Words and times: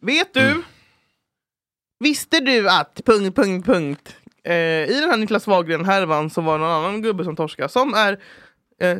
Vet 0.00 0.34
du? 0.34 0.62
Visste 1.98 2.40
du 2.40 2.68
att... 2.68 3.00
Punkt, 3.04 3.36
punkt, 3.36 3.66
punkt. 3.66 4.16
Eh, 4.44 4.54
I 4.54 5.00
den 5.00 5.10
här 5.10 5.16
Niklas 5.16 5.46
Wahlgren-härvan 5.46 6.30
så 6.30 6.40
var 6.40 6.58
det 6.58 6.64
någon 6.64 6.84
annan 6.84 7.02
gubbe 7.02 7.24
som 7.24 7.36
torskade 7.36 7.68
som 7.68 7.94
är 7.94 8.20
eh, 8.80 8.98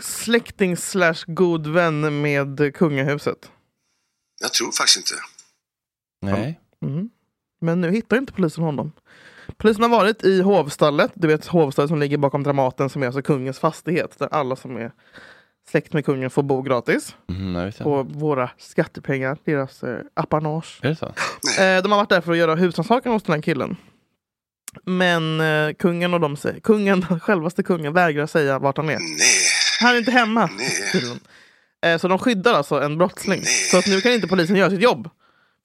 släkting 0.00 0.76
slash 0.76 1.24
god 1.26 1.66
vän 1.66 2.20
med 2.20 2.74
kungahuset. 2.74 3.50
Jag 4.40 4.52
tror 4.52 4.72
faktiskt 4.72 4.96
inte. 4.96 5.22
Nej. 6.22 6.60
Mm. 6.82 7.10
Men 7.60 7.80
nu 7.80 7.90
hittar 7.90 8.16
inte 8.16 8.32
polisen 8.32 8.64
honom. 8.64 8.92
Polisen 9.56 9.82
har 9.82 9.90
varit 9.90 10.24
i 10.24 10.42
hovstallet, 10.42 11.12
du 11.14 11.28
vet 11.28 11.46
hovstallet 11.46 11.88
som 11.88 11.98
ligger 11.98 12.18
bakom 12.18 12.42
Dramaten 12.42 12.90
som 12.90 13.02
är 13.02 13.06
alltså 13.06 13.22
kungens 13.22 13.58
fastighet 13.58 14.18
där 14.18 14.28
alla 14.32 14.56
som 14.56 14.76
är 14.76 14.92
släkt 15.70 15.92
med 15.92 16.04
kungen 16.04 16.30
får 16.30 16.42
bo 16.42 16.62
gratis. 16.62 17.16
Mm, 17.28 17.54
jag 17.54 17.64
vet 17.64 17.74
inte. 17.74 17.84
På 17.84 18.02
våra 18.02 18.50
skattepengar, 18.58 19.38
deras 19.44 19.82
eh, 19.82 19.98
apanage. 20.14 20.80
Är 20.82 20.88
det 20.88 20.96
så? 20.96 21.06
Eh, 21.62 21.82
de 21.82 21.92
har 21.92 21.96
varit 21.96 22.08
där 22.08 22.20
för 22.20 22.32
att 22.32 22.38
göra 22.38 22.54
husrannsakan 22.54 23.12
hos 23.12 23.22
den 23.22 23.34
här 23.34 23.42
killen. 23.42 23.76
Men 24.84 25.40
eh, 25.40 25.74
kungen 25.74 26.14
och 26.14 26.20
de 26.20 26.36
säger, 26.36 26.60
kungen, 26.60 27.06
självaste 27.20 27.62
kungen 27.62 27.92
vägrar 27.92 28.26
säga 28.26 28.58
vart 28.58 28.76
han 28.76 28.88
är. 28.88 28.98
Nej. 28.98 29.28
Han 29.80 29.94
är 29.94 29.98
inte 29.98 30.10
hemma. 30.10 30.50
Nej. 30.58 31.92
Eh, 31.92 31.98
så 31.98 32.08
de 32.08 32.18
skyddar 32.18 32.54
alltså 32.54 32.80
en 32.80 32.98
brottsling. 32.98 33.42
Så 33.70 33.78
att 33.78 33.86
nu 33.86 34.00
kan 34.00 34.12
inte 34.12 34.28
polisen 34.28 34.56
göra 34.56 34.70
sitt 34.70 34.82
jobb. 34.82 35.08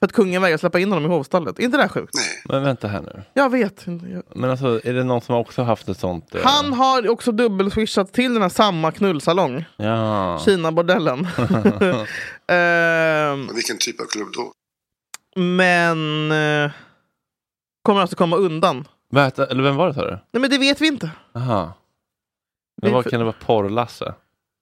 För 0.05 0.07
att 0.07 0.13
kungen 0.13 0.41
vägrar 0.41 0.57
släppa 0.57 0.79
in 0.79 0.91
honom 0.91 1.11
i 1.11 1.13
hovstallet. 1.15 1.59
Är 1.59 1.63
inte 1.63 1.77
det 1.77 1.81
här 1.83 1.89
sjukt? 1.89 2.13
Nej. 2.13 2.41
Men 2.45 2.63
vänta 2.63 2.87
här 2.87 3.01
nu. 3.01 3.23
Jag 3.33 3.49
vet. 3.49 3.83
Jag- 3.87 4.23
Men 4.35 4.49
alltså, 4.51 4.81
är 4.83 4.93
det 4.93 5.03
någon 5.03 5.21
som 5.21 5.35
också 5.35 5.63
haft 5.63 5.89
ett 5.89 5.99
sånt? 5.99 6.35
eh, 6.35 6.41
Han 6.43 6.73
har 6.73 7.09
också 7.09 7.31
dubbelswishat 7.31 8.13
till 8.13 8.33
den 8.33 8.41
här 8.41 8.49
samma 8.49 8.91
knullsalong. 8.91 9.65
Ja. 9.77 10.39
Kina-bordellen. 10.45 11.27
Men 12.47 13.55
vilken 13.55 13.77
typ 13.79 14.01
av 14.01 14.05
klubb 14.05 14.27
då? 14.33 14.51
men 15.41 16.31
eh, 16.31 16.71
kommer 17.83 18.01
alltså 18.01 18.15
komma 18.15 18.35
undan. 18.35 18.87
Vet, 19.11 19.39
eller 19.39 19.63
vem 19.63 19.75
var 19.75 19.87
det 19.87 19.93
sa 19.93 20.01
du? 20.05 20.11
Nej 20.11 20.41
men 20.41 20.49
det 20.49 20.57
vet 20.57 20.81
vi 20.81 20.87
inte. 20.87 21.09
Jaha. 21.33 21.73
Vi 22.81 22.85
Men 22.87 22.93
vad 22.93 23.09
kan 23.09 23.19
det 23.19 23.25
vara? 23.25 23.35
Porr-Lasse? 23.45 24.13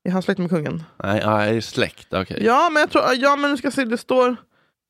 Är 0.03 0.11
han 0.11 0.21
släkt 0.21 0.39
med 0.39 0.49
kungen? 0.49 0.83
Nej, 1.03 1.53
det 1.55 1.61
släkt? 1.61 2.13
Okej. 2.13 2.43
Ja 2.45 2.69
men 2.71 2.79
jag 2.81 2.89
tror, 2.89 3.03
ja 3.15 3.35
men 3.35 3.51
nu 3.51 3.57
ska 3.57 3.65
jag 3.65 3.73
se, 3.73 3.85
det 3.85 3.97
står 3.97 4.35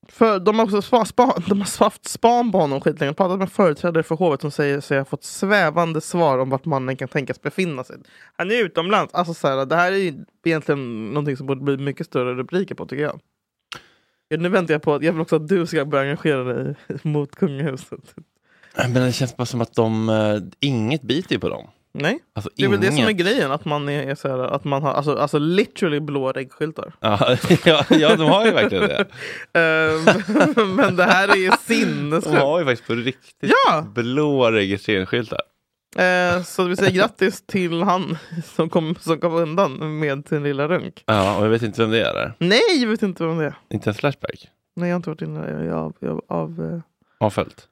för 0.08 0.40
de 0.40 0.60
har 0.60 0.66
också 0.66 0.82
spa, 0.82 1.06
spa, 1.06 1.36
de 1.48 1.60
har 1.60 1.80
haft 1.80 2.08
span 2.08 2.52
på 2.52 2.58
honom 2.58 2.82
skitlänge. 2.82 3.14
Pratat 3.14 3.40
med 3.40 3.52
företrädare 3.52 4.04
för 4.04 4.16
hovet 4.16 4.42
som 4.42 4.52
säger 4.52 4.82
sig 4.82 4.98
ha 4.98 5.06
fått 5.06 5.24
svävande 5.24 6.02
svar 6.02 6.38
om 6.38 6.50
vart 6.50 6.66
mannen 6.66 6.98
kan 6.98 7.08
tänkas 7.08 7.42
befinna 7.42 7.84
sig. 7.84 7.96
Han 8.38 8.52
är 8.52 8.56
utomlands. 8.56 9.14
Alltså 9.14 9.34
så 9.34 9.48
här, 9.48 9.66
det 9.66 9.76
här 9.76 9.92
är 9.92 9.98
ju 9.98 10.24
egentligen 10.46 11.06
någonting 11.08 11.38
som 11.38 11.48
borde 11.48 11.62
bli 11.62 11.78
mycket 11.78 12.08
större 12.08 12.36
rubriker 12.36 12.76
på 12.76 12.86
tycker 12.86 13.04
jag. 13.04 13.20
Ja, 14.28 14.38
nu 14.38 14.50
väntar 14.50 14.74
jag 14.74 14.82
på 14.82 14.94
att 14.94 15.04
jag 15.04 15.14
vill 15.14 15.22
också 15.22 15.36
att 15.36 15.48
du 15.48 15.68
ska 15.68 15.86
börja 15.86 16.04
engagera 16.04 16.44
dig 16.44 16.76
mot 17.04 17.36
kungahuset. 17.36 18.16
Men 18.76 18.94
det 18.94 19.12
känns 19.12 19.38
bara 19.38 19.46
som 19.46 19.62
att 19.62 19.74
de, 19.74 20.10
eh, 20.10 20.38
inget 20.60 21.02
biter 21.02 21.34
ju 21.34 21.40
på 21.40 21.50
dem. 21.50 21.68
Nej, 21.96 22.20
Alltså, 22.36 22.50
det 22.56 22.64
är 22.64 22.70
väl 22.70 22.82
det 22.82 22.88
som 22.92 22.98
är 22.98 23.10
inget. 23.10 23.18
grejen. 23.26 23.52
Att 23.52 23.66
man 23.66 23.90
är, 23.90 24.16
så 24.16 24.28
här, 24.28 24.40
att 24.40 24.64
man 24.64 24.84
har 24.84 24.94
alltså, 24.94 25.16
alltså 25.16 25.40
literally 25.40 26.00
blå 26.00 26.32
reggskyltar. 26.32 26.94
Ja, 27.00 27.36
ja, 27.90 28.16
de 28.16 28.28
har 28.30 28.46
ju 28.46 28.52
verkligen 28.52 28.88
det. 28.88 29.06
Ehm, 29.60 30.76
men 30.76 30.96
det 30.96 31.04
här 31.04 31.28
är 31.28 31.36
ju 31.36 31.50
De 31.50 31.58
sinnessjukt. 31.58 32.38
har 32.38 32.60
ju 32.60 32.66
faktiskt 32.66 32.88
på 32.88 32.94
riktigt 32.96 33.52
Ja! 33.68 33.82
blå 33.96 34.52
registreringsskyltar. 34.52 35.40
Eh, 35.98 36.44
så 36.44 36.64
vi 36.64 36.76
säger 36.76 36.92
grattis 36.92 37.46
till 37.48 37.82
han 37.84 38.18
som 38.56 38.70
kom, 38.70 38.96
som 39.00 39.18
kom 39.20 39.34
undan 39.36 40.00
med 40.00 40.28
sin 40.28 40.44
lilla 40.44 40.68
runk. 40.68 41.04
Ja, 41.06 41.38
och 41.38 41.46
jag 41.46 41.50
vet 41.50 41.62
inte 41.62 41.82
vem 41.82 41.92
det 41.92 42.02
är 42.02 42.14
där. 42.14 42.34
Nej, 42.40 42.82
jag 42.82 42.90
vet 42.90 43.04
inte 43.04 43.24
vem 43.28 43.38
det 43.38 43.46
är. 43.46 43.56
Inte 43.70 43.90
en 43.90 43.94
Flashback. 43.94 44.48
Nej, 44.76 44.90
jag 44.90 44.94
har 44.94 44.98
inte 44.98 45.10
varit 45.10 45.22
inne 45.22 45.52
jag, 45.52 45.66
jag, 45.66 45.94
jag, 46.00 46.22
av... 46.28 46.72
Eh, 46.74 46.80
Avföljt. 47.26 47.68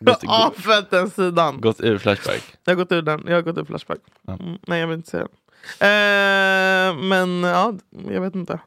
Gått, 0.00 0.24
avföljt 0.26 0.90
den 0.90 1.10
sidan. 1.10 1.60
gått 1.60 1.80
ur 1.80 1.98
Flashback. 1.98 2.56
Jag 2.64 2.72
har 2.72 2.76
gått 2.76 2.92
ur 2.92 3.02
den. 3.02 3.24
Jag 3.26 3.34
har 3.34 3.42
gått 3.42 3.58
ur 3.58 3.64
Flashback. 3.64 3.98
Ja. 4.22 4.32
Mm, 4.32 4.58
nej, 4.66 4.80
jag 4.80 4.86
vill 4.86 4.96
inte 4.96 5.10
säga 5.10 5.28
det. 5.28 5.86
Eh, 5.86 6.96
men 7.02 7.42
ja, 7.42 7.74
jag 8.10 8.20
vet 8.20 8.34
inte. 8.34 8.58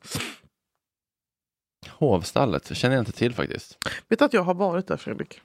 Hovstallet 1.89 2.77
känner 2.77 2.95
jag 2.95 3.01
inte 3.01 3.11
till 3.11 3.33
faktiskt. 3.33 3.77
Vet 4.07 4.19
du 4.19 4.25
att 4.25 4.33
jag 4.33 4.43
har 4.43 4.53
varit 4.53 4.87
där 4.87 4.97
Fredrik? 4.97 5.41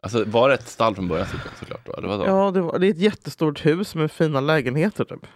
Alltså 0.00 0.24
var 0.24 0.48
det 0.48 0.54
ett 0.54 0.68
stall 0.68 0.94
från 0.94 1.08
början 1.08 1.26
så- 1.26 1.36
såklart? 1.58 1.86
Då? 1.86 1.92
Eller 1.92 2.08
vadå? 2.08 2.26
Ja, 2.26 2.50
det, 2.50 2.60
var, 2.60 2.78
det 2.78 2.86
är 2.86 2.90
ett 2.90 2.98
jättestort 2.98 3.66
hus 3.66 3.94
med 3.94 4.12
fina 4.12 4.40
lägenheter 4.40 5.04
typ. 5.04 5.26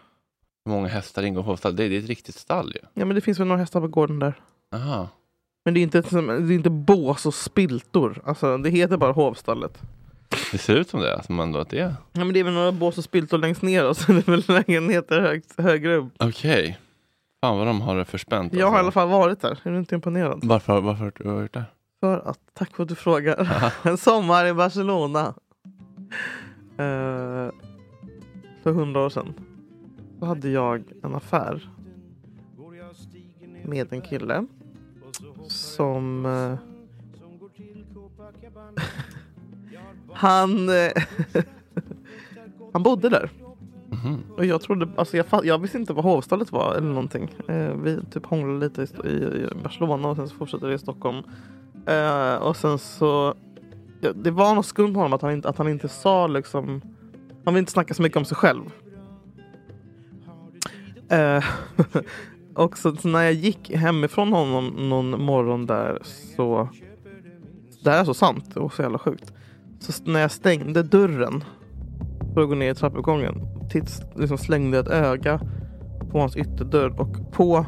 Hur 0.64 0.72
många 0.72 0.88
hästar 0.88 1.22
ingår 1.22 1.42
i 1.42 1.46
hovstall? 1.46 1.76
Det, 1.76 1.88
det 1.88 1.94
är 1.96 1.98
ett 2.00 2.06
riktigt 2.06 2.34
stall 2.34 2.72
ju. 2.74 2.80
Ja, 2.94 3.04
men 3.04 3.14
det 3.14 3.20
finns 3.20 3.38
väl 3.40 3.46
några 3.46 3.60
hästar 3.60 3.80
på 3.80 3.88
gården 3.88 4.18
där. 4.18 4.40
Aha. 4.74 5.08
Men 5.64 5.74
det 5.74 5.80
är 5.80 5.82
inte, 5.82 6.00
det 6.00 6.16
är 6.18 6.52
inte 6.52 6.70
bås 6.70 7.26
och 7.26 7.34
spiltor. 7.34 8.22
Alltså, 8.24 8.58
det 8.58 8.70
heter 8.70 8.96
bara 8.96 9.12
hovstallet. 9.12 9.82
Det 10.52 10.58
ser 10.58 10.76
ut 10.76 10.88
som 10.88 11.00
det, 11.00 11.22
som 11.22 11.40
ändå 11.40 11.58
att 11.58 11.68
det 11.68 11.78
är. 11.78 11.94
Ja, 12.12 12.24
men 12.24 12.32
det 12.32 12.40
är 12.40 12.44
väl 12.44 12.54
några 12.54 12.72
bås 12.72 12.98
och 12.98 13.04
spiltor 13.04 13.38
längst 13.38 13.62
ner 13.62 13.88
och 13.88 13.96
så 13.96 14.12
är 14.12 14.16
det 14.16 14.28
väl 14.28 14.44
lägenheter 14.48 15.20
högt, 15.20 15.60
högre 15.60 15.94
upp. 15.94 16.12
Okej. 16.18 16.78
Fan 17.40 17.58
vad 17.58 17.66
de 17.66 17.80
har 17.80 17.96
det 17.96 18.04
förspänt. 18.04 18.54
Jag 18.54 18.66
har 18.66 18.72
i 18.72 18.78
alla 18.78 18.86
alltså. 18.86 19.00
fall 19.00 19.08
varit 19.08 19.40
där. 19.40 19.58
Är 19.62 19.70
du 19.70 19.78
inte 19.78 19.94
imponerad? 19.94 20.40
Varför, 20.42 20.80
varför 20.80 21.04
har 21.04 21.12
du 21.16 21.30
varit 21.30 21.52
där? 21.52 21.64
För 22.00 22.28
att, 22.28 22.38
tack 22.54 22.76
för 22.76 22.82
att 22.82 22.88
du 22.88 22.94
frågar. 22.94 23.72
En 23.82 23.96
sommar 23.98 24.46
i 24.46 24.54
Barcelona. 24.54 25.34
Eh, 26.76 27.50
för 28.62 28.72
hundra 28.72 29.00
år 29.00 29.10
sedan. 29.10 29.34
Då 30.20 30.26
hade 30.26 30.48
jag 30.48 30.84
en 31.02 31.14
affär. 31.14 31.68
Med 33.64 33.92
en 33.92 34.00
kille. 34.00 34.46
Som... 35.76 36.26
eh, 36.26 36.58
han... 40.12 40.68
eh, 40.68 40.92
han 42.72 42.82
bodde 42.82 43.08
där. 43.08 43.30
Mhm. 43.90 44.22
Och 44.36 44.44
jag 44.44 44.60
trodde, 44.60 44.88
alltså 44.96 45.16
jag, 45.16 45.26
jag 45.44 45.58
visste 45.58 45.78
inte 45.78 45.92
vad 45.92 46.04
hovstallet 46.04 46.52
var 46.52 46.74
eller 46.74 46.88
någonting. 46.88 47.34
Eh, 47.48 47.74
vi 47.74 47.98
typ 48.10 48.26
hånglade 48.26 48.58
lite 48.58 49.08
i, 49.08 49.12
i, 49.12 49.48
Barcelona 49.62 50.08
och 50.08 50.16
sen 50.16 50.28
så 50.28 50.34
fortsatte 50.34 50.66
det 50.66 50.74
i 50.74 50.78
Stockholm. 50.78 51.22
Eh, 51.86 52.34
och 52.34 52.56
sen 52.56 52.78
så, 52.78 53.34
ja, 54.00 54.12
det 54.12 54.30
var 54.30 54.54
något 54.54 54.66
skumt 54.66 54.92
med 54.92 54.96
honom 54.96 55.12
att 55.12 55.22
han 55.22 55.32
inte, 55.32 55.48
att 55.48 55.58
han 55.58 55.68
inte 55.68 55.88
sa 55.88 56.26
liksom, 56.26 56.80
han 57.44 57.54
vill 57.54 57.60
inte 57.60 57.72
snacka 57.72 57.94
så 57.94 58.02
mycket 58.02 58.16
om 58.16 58.24
sig 58.24 58.36
själv. 58.36 58.62
Eh, 61.08 61.44
och 62.54 62.78
så, 62.78 62.96
så 62.96 63.08
när 63.08 63.22
jag 63.22 63.32
gick 63.32 63.70
hemifrån 63.70 64.32
honom 64.32 64.66
någon 64.66 65.22
morgon 65.22 65.66
där 65.66 65.98
så, 66.36 66.68
det 67.84 67.90
här 67.90 68.00
är 68.00 68.04
så 68.04 68.14
sant, 68.14 68.54
det 68.54 68.60
var 68.60 68.68
så 68.68 68.82
jävla 68.82 68.98
sjukt. 68.98 69.32
Så 69.78 69.92
när 70.04 70.20
jag 70.20 70.30
stängde 70.30 70.82
dörren 70.82 71.44
för 72.34 72.40
att 72.40 72.48
gå 72.48 72.54
ner 72.54 72.70
i 72.70 72.74
trappuppgången 72.74 73.34
titt, 73.70 74.02
liksom 74.16 74.38
slängde 74.38 74.76
jag 74.76 74.86
ett 74.86 74.92
öga 74.92 75.40
på 76.10 76.20
hans 76.20 76.36
ytterdörr 76.36 77.00
och 77.00 77.32
på 77.32 77.66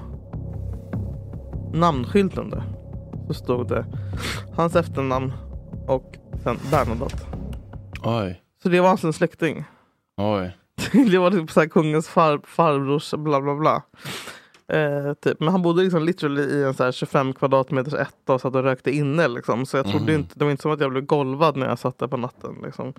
namnskylten 1.73 2.51
där 2.51 2.63
så 3.27 3.35
stod 3.35 3.69
det 3.69 3.87
hans 4.57 4.77
efternamn 4.77 5.33
och 5.87 6.17
sen 6.43 6.59
Bernadotte. 6.71 7.27
Oj. 8.05 8.41
Så 8.63 8.69
det 8.69 8.81
var 8.81 8.89
alltså 8.89 9.07
en 9.07 9.13
släkting. 9.13 9.65
Oj. 10.17 10.57
det 11.11 11.19
var 11.19 11.31
typ 11.31 11.51
så 11.51 11.61
här 11.61 11.67
kungens 11.67 12.09
far, 12.09 12.41
farbrors 12.45 13.15
bla 13.15 13.41
bla 13.41 13.55
bla. 13.55 13.83
Eh, 14.72 15.14
typ. 15.14 15.40
Men 15.40 15.49
han 15.49 15.62
bodde 15.62 15.82
liksom 15.82 16.02
literally 16.05 16.43
i 16.43 16.62
en 16.64 16.75
så 16.75 16.84
här 16.84 16.93
25 16.93 17.32
kvadratmeters 17.32 17.94
etta 17.94 18.34
och 18.34 18.40
satt 18.40 18.55
och 18.55 18.62
rökte 18.62 18.90
inne. 18.90 19.28
Liksom. 19.28 19.66
Så 19.66 19.76
jag 19.76 19.87
trodde 19.87 20.12
Mhm. 20.12 20.20
inte, 20.20 20.38
det 20.38 20.44
var 20.44 20.50
inte 20.52 20.62
som 20.62 20.72
att 20.72 20.81
jag 20.81 20.90
blev 20.90 21.05
golvad 21.06 21.56
när 21.56 21.66
jag 21.69 21.78
satt 21.78 21.99
där 21.99 22.06
på 22.06 22.16
natten. 22.16 22.55
Liksom. 22.64 22.93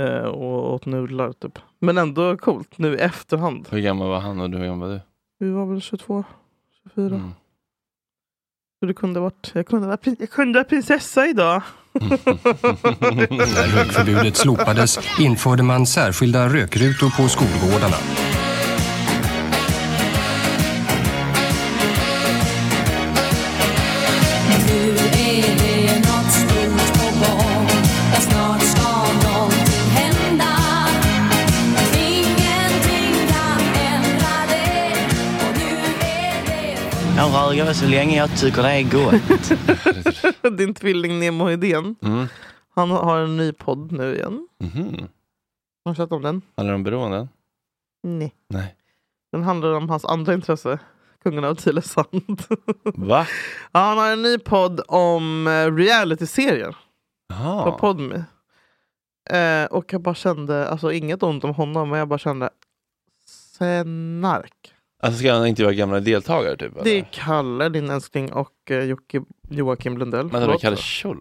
Eh, 0.00 0.06
och 0.24 0.74
åt 0.74 0.86
nudlar 0.86 1.32
typ. 1.32 1.58
Men 1.78 1.98
ändå 1.98 2.36
coolt 2.36 2.78
nu 2.78 2.94
i 2.94 2.98
efterhand. 2.98 3.68
Hur 3.70 3.78
gammal 3.80 4.08
var 4.08 4.20
han 4.20 4.40
och 4.40 4.50
du, 4.50 4.58
hur 4.58 4.64
gammal 4.66 4.88
var 4.88 4.94
du? 4.94 5.00
Vi 5.38 5.50
var 5.50 5.66
väl 5.66 5.80
22, 5.80 6.24
24. 6.82 7.06
Mm. 7.06 7.30
Så 8.80 8.86
det 8.86 8.94
kunde 8.94 9.20
varit, 9.20 9.50
jag 9.54 9.66
kunde 9.66 9.86
vara, 9.86 9.98
jag 10.18 10.30
kunde 10.30 10.58
vara 10.58 10.64
prinsessa 10.64 11.26
idag. 11.26 11.62
När 11.92 13.76
rökförbudet 13.76 14.36
slopades 14.36 14.98
införde 15.20 15.62
man 15.62 15.86
särskilda 15.86 16.48
rökrutor 16.48 17.16
på 17.22 17.28
skolgårdarna. 17.28 17.96
Jag 37.32 37.58
röker 37.58 37.72
så 37.72 37.86
länge 37.86 38.16
jag 38.16 38.38
tycker 38.38 38.62
det 38.62 38.68
är 38.70 38.82
gott. 40.42 40.56
Din 40.58 40.74
tvilling 40.74 41.18
Nemo 41.18 41.46
Hedén. 41.46 41.96
Mm. 42.02 42.26
Han 42.74 42.90
har 42.90 43.18
en 43.18 43.36
ny 43.36 43.52
podd 43.52 43.92
nu 43.92 44.14
igen. 44.14 44.48
Mhm. 44.60 45.08
Har 45.84 45.92
du 45.92 45.96
sett 45.96 46.12
om 46.12 46.22
den? 46.22 46.42
Handlar 46.56 46.72
det 46.72 46.76
om 46.76 46.84
beroenden? 46.84 47.28
Nej. 48.02 48.34
Nej. 48.48 48.74
Den 49.32 49.42
handlar 49.42 49.72
om 49.72 49.88
hans 49.88 50.04
andra 50.04 50.34
intresse. 50.34 50.78
Kungen 51.22 51.44
av 51.44 51.54
Tylösand. 51.54 52.42
Va? 52.84 53.26
ja, 53.72 53.80
han 53.80 53.98
har 53.98 54.12
en 54.12 54.22
ny 54.22 54.38
podd 54.38 54.80
om 54.88 55.46
eh, 55.46 55.74
reality-serier. 55.74 56.76
På. 57.64 57.76
Podme. 57.80 58.24
Eh, 59.30 59.64
och 59.64 59.92
jag 59.92 60.00
bara 60.00 60.14
kände, 60.14 60.68
alltså 60.68 60.92
inget 60.92 61.22
ont 61.22 61.44
om 61.44 61.54
honom, 61.54 61.88
men 61.88 61.98
jag 61.98 62.08
bara 62.08 62.18
kände 62.18 62.50
snark. 63.56 64.72
Alltså 65.02 65.18
ska 65.20 65.32
han 65.32 65.46
intervjua 65.46 65.72
gamla 65.72 66.00
deltagare 66.00 66.56
typ? 66.56 66.72
Det 66.84 66.90
är 66.90 66.94
eller? 66.94 67.08
Kalle, 67.12 67.68
din 67.68 67.90
älskling, 67.90 68.32
och 68.32 68.70
eh, 68.70 68.84
Jocke, 68.84 69.22
Joakim 69.50 69.98
Lundell. 69.98 70.24
Men 70.26 70.32
det 70.32 70.38
var 70.40 70.46
Förlåt. 70.46 70.60
Kalle 70.62 70.76
Scholl? 70.76 71.18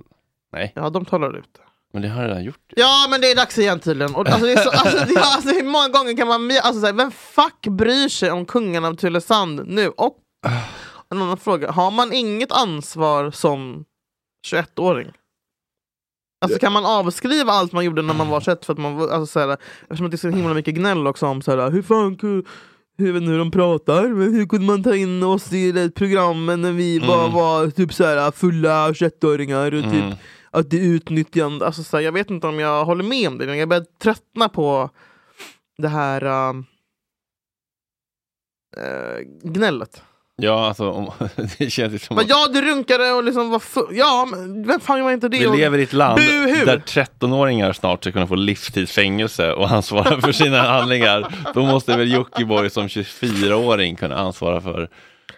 Nej, 0.53 0.71
Ja, 0.75 0.89
de 0.89 1.05
talar 1.05 1.37
ut. 1.37 1.57
men 1.93 2.01
det 2.01 2.07
har 2.07 2.21
jag 2.21 2.29
redan 2.29 2.43
gjort. 2.43 2.59
Ja, 2.75 3.07
men 3.09 3.21
det 3.21 3.31
är 3.31 3.35
dags 3.35 3.57
igen 3.57 3.79
tydligen. 3.79 4.15
Och, 4.15 4.27
alltså, 4.29 4.45
det 4.45 4.51
är 4.53 4.57
så, 4.57 4.69
alltså, 4.73 5.13
det, 5.13 5.19
alltså, 5.21 5.49
hur 5.49 5.63
många 5.63 5.87
gånger 5.87 6.17
kan 6.17 6.27
man... 6.27 6.51
Alltså, 6.63 6.79
så 6.81 6.85
här, 6.85 6.93
vem 6.93 7.11
fuck 7.11 7.67
bryr 7.67 8.09
sig 8.09 8.31
om 8.31 8.45
kungen 8.45 8.85
av 8.85 8.93
Tylösand 8.93 9.61
nu? 9.67 9.89
Och 9.89 10.17
en 11.11 11.21
annan 11.21 11.37
fråga. 11.37 11.71
Har 11.71 11.91
man 11.91 12.13
inget 12.13 12.51
ansvar 12.51 13.31
som 13.31 13.85
21-åring? 14.51 15.11
Alltså 16.41 16.59
kan 16.59 16.73
man 16.73 16.85
avskriva 16.85 17.51
allt 17.51 17.71
man 17.71 17.85
gjorde 17.85 18.01
när 18.01 18.13
man 18.13 18.29
var 18.29 18.41
21 18.41 18.65
för 18.65 18.73
att 18.73 18.79
man 18.79 18.95
var, 18.95 19.09
alltså, 19.09 19.25
så 19.25 19.39
här, 19.39 19.57
eftersom 19.81 20.09
det 20.09 20.15
är 20.15 20.17
så 20.17 20.29
himla 20.29 20.53
mycket 20.53 20.75
gnäll 20.75 21.07
också 21.07 21.25
om 21.25 21.41
så 21.41 21.51
här, 21.59 21.71
hur 21.71 21.81
fan 21.81 22.17
ku- 22.17 22.45
jag 22.95 23.05
vet 23.13 23.21
inte 23.21 23.31
hur 23.31 23.37
de 23.39 23.51
pratar, 23.51 24.07
men 24.07 24.33
hur 24.33 24.45
kunde 24.45 24.65
man 24.65 24.83
ta 24.83 24.95
in 24.95 25.23
oss 25.23 25.53
i 25.53 25.71
det 25.71 25.91
programmet 25.95 26.59
när 26.59 26.71
vi 26.71 26.99
bara 26.99 27.21
Mm. 27.23 27.33
var 27.33 27.69
typ 27.69 27.93
så 27.93 28.03
här, 28.03 28.31
fulla 28.31 28.91
21-åringar 28.91 29.73
och 29.73 29.83
typ 29.83 29.93
Mm. 30.03 30.13
att 30.51 30.69
det 30.69 30.77
är 30.77 30.83
utnyttjande. 30.85 31.65
Alltså, 31.65 31.83
så 31.83 31.97
här, 31.97 32.03
jag 32.03 32.11
vet 32.11 32.29
inte 32.29 32.47
om 32.47 32.59
jag 32.59 32.85
håller 32.85 33.03
med 33.03 33.27
om 33.27 33.37
det. 33.37 33.55
Jag 33.55 33.69
börjar 33.69 33.85
tröttna 34.01 34.49
på 34.49 34.89
det 35.77 35.87
här 35.87 36.49
um, 36.49 36.65
eh, 38.77 39.19
gnället. 39.43 40.01
Ja, 40.37 40.67
alltså 40.67 40.91
om, 40.91 41.11
det 41.57 41.69
känns 41.69 41.93
ju 41.93 41.99
som 41.99 42.15
Men 42.15 42.23
att 42.25 42.29
ja, 42.29 42.47
du 42.53 42.61
runkade 42.61 43.11
och 43.11 43.23
liksom 43.23 43.49
var 43.49 43.59
full. 43.59 43.87
Ja, 43.91 44.27
men 44.31 44.67
vem 44.67 44.79
fan 44.79 45.03
var 45.03 45.11
inte 45.11 45.29
det? 45.29 45.37
vi 45.39 45.47
Och- 45.47 45.57
lever 45.57 45.77
i 45.77 45.83
ett 45.83 45.93
land 45.93 46.19
Buhu! 46.21 46.65
där 46.65 46.77
13-åringar 46.77 47.73
snart 47.73 48.03
ska 48.03 48.11
kunna 48.11 48.27
få 48.27 48.35
livstidsfängelse 48.35 49.51
och 49.53 49.71
ansvara 49.71 50.21
för 50.21 50.31
sina 50.31 50.61
handlingar. 50.71 51.35
Då 51.53 51.65
måste 51.65 51.97
väl 51.97 52.11
Jockiboi 52.13 52.69
som 52.69 52.87
24-åring 52.87 53.95
kunna 53.95 54.15
ansvara 54.17 54.61
för 54.61 54.89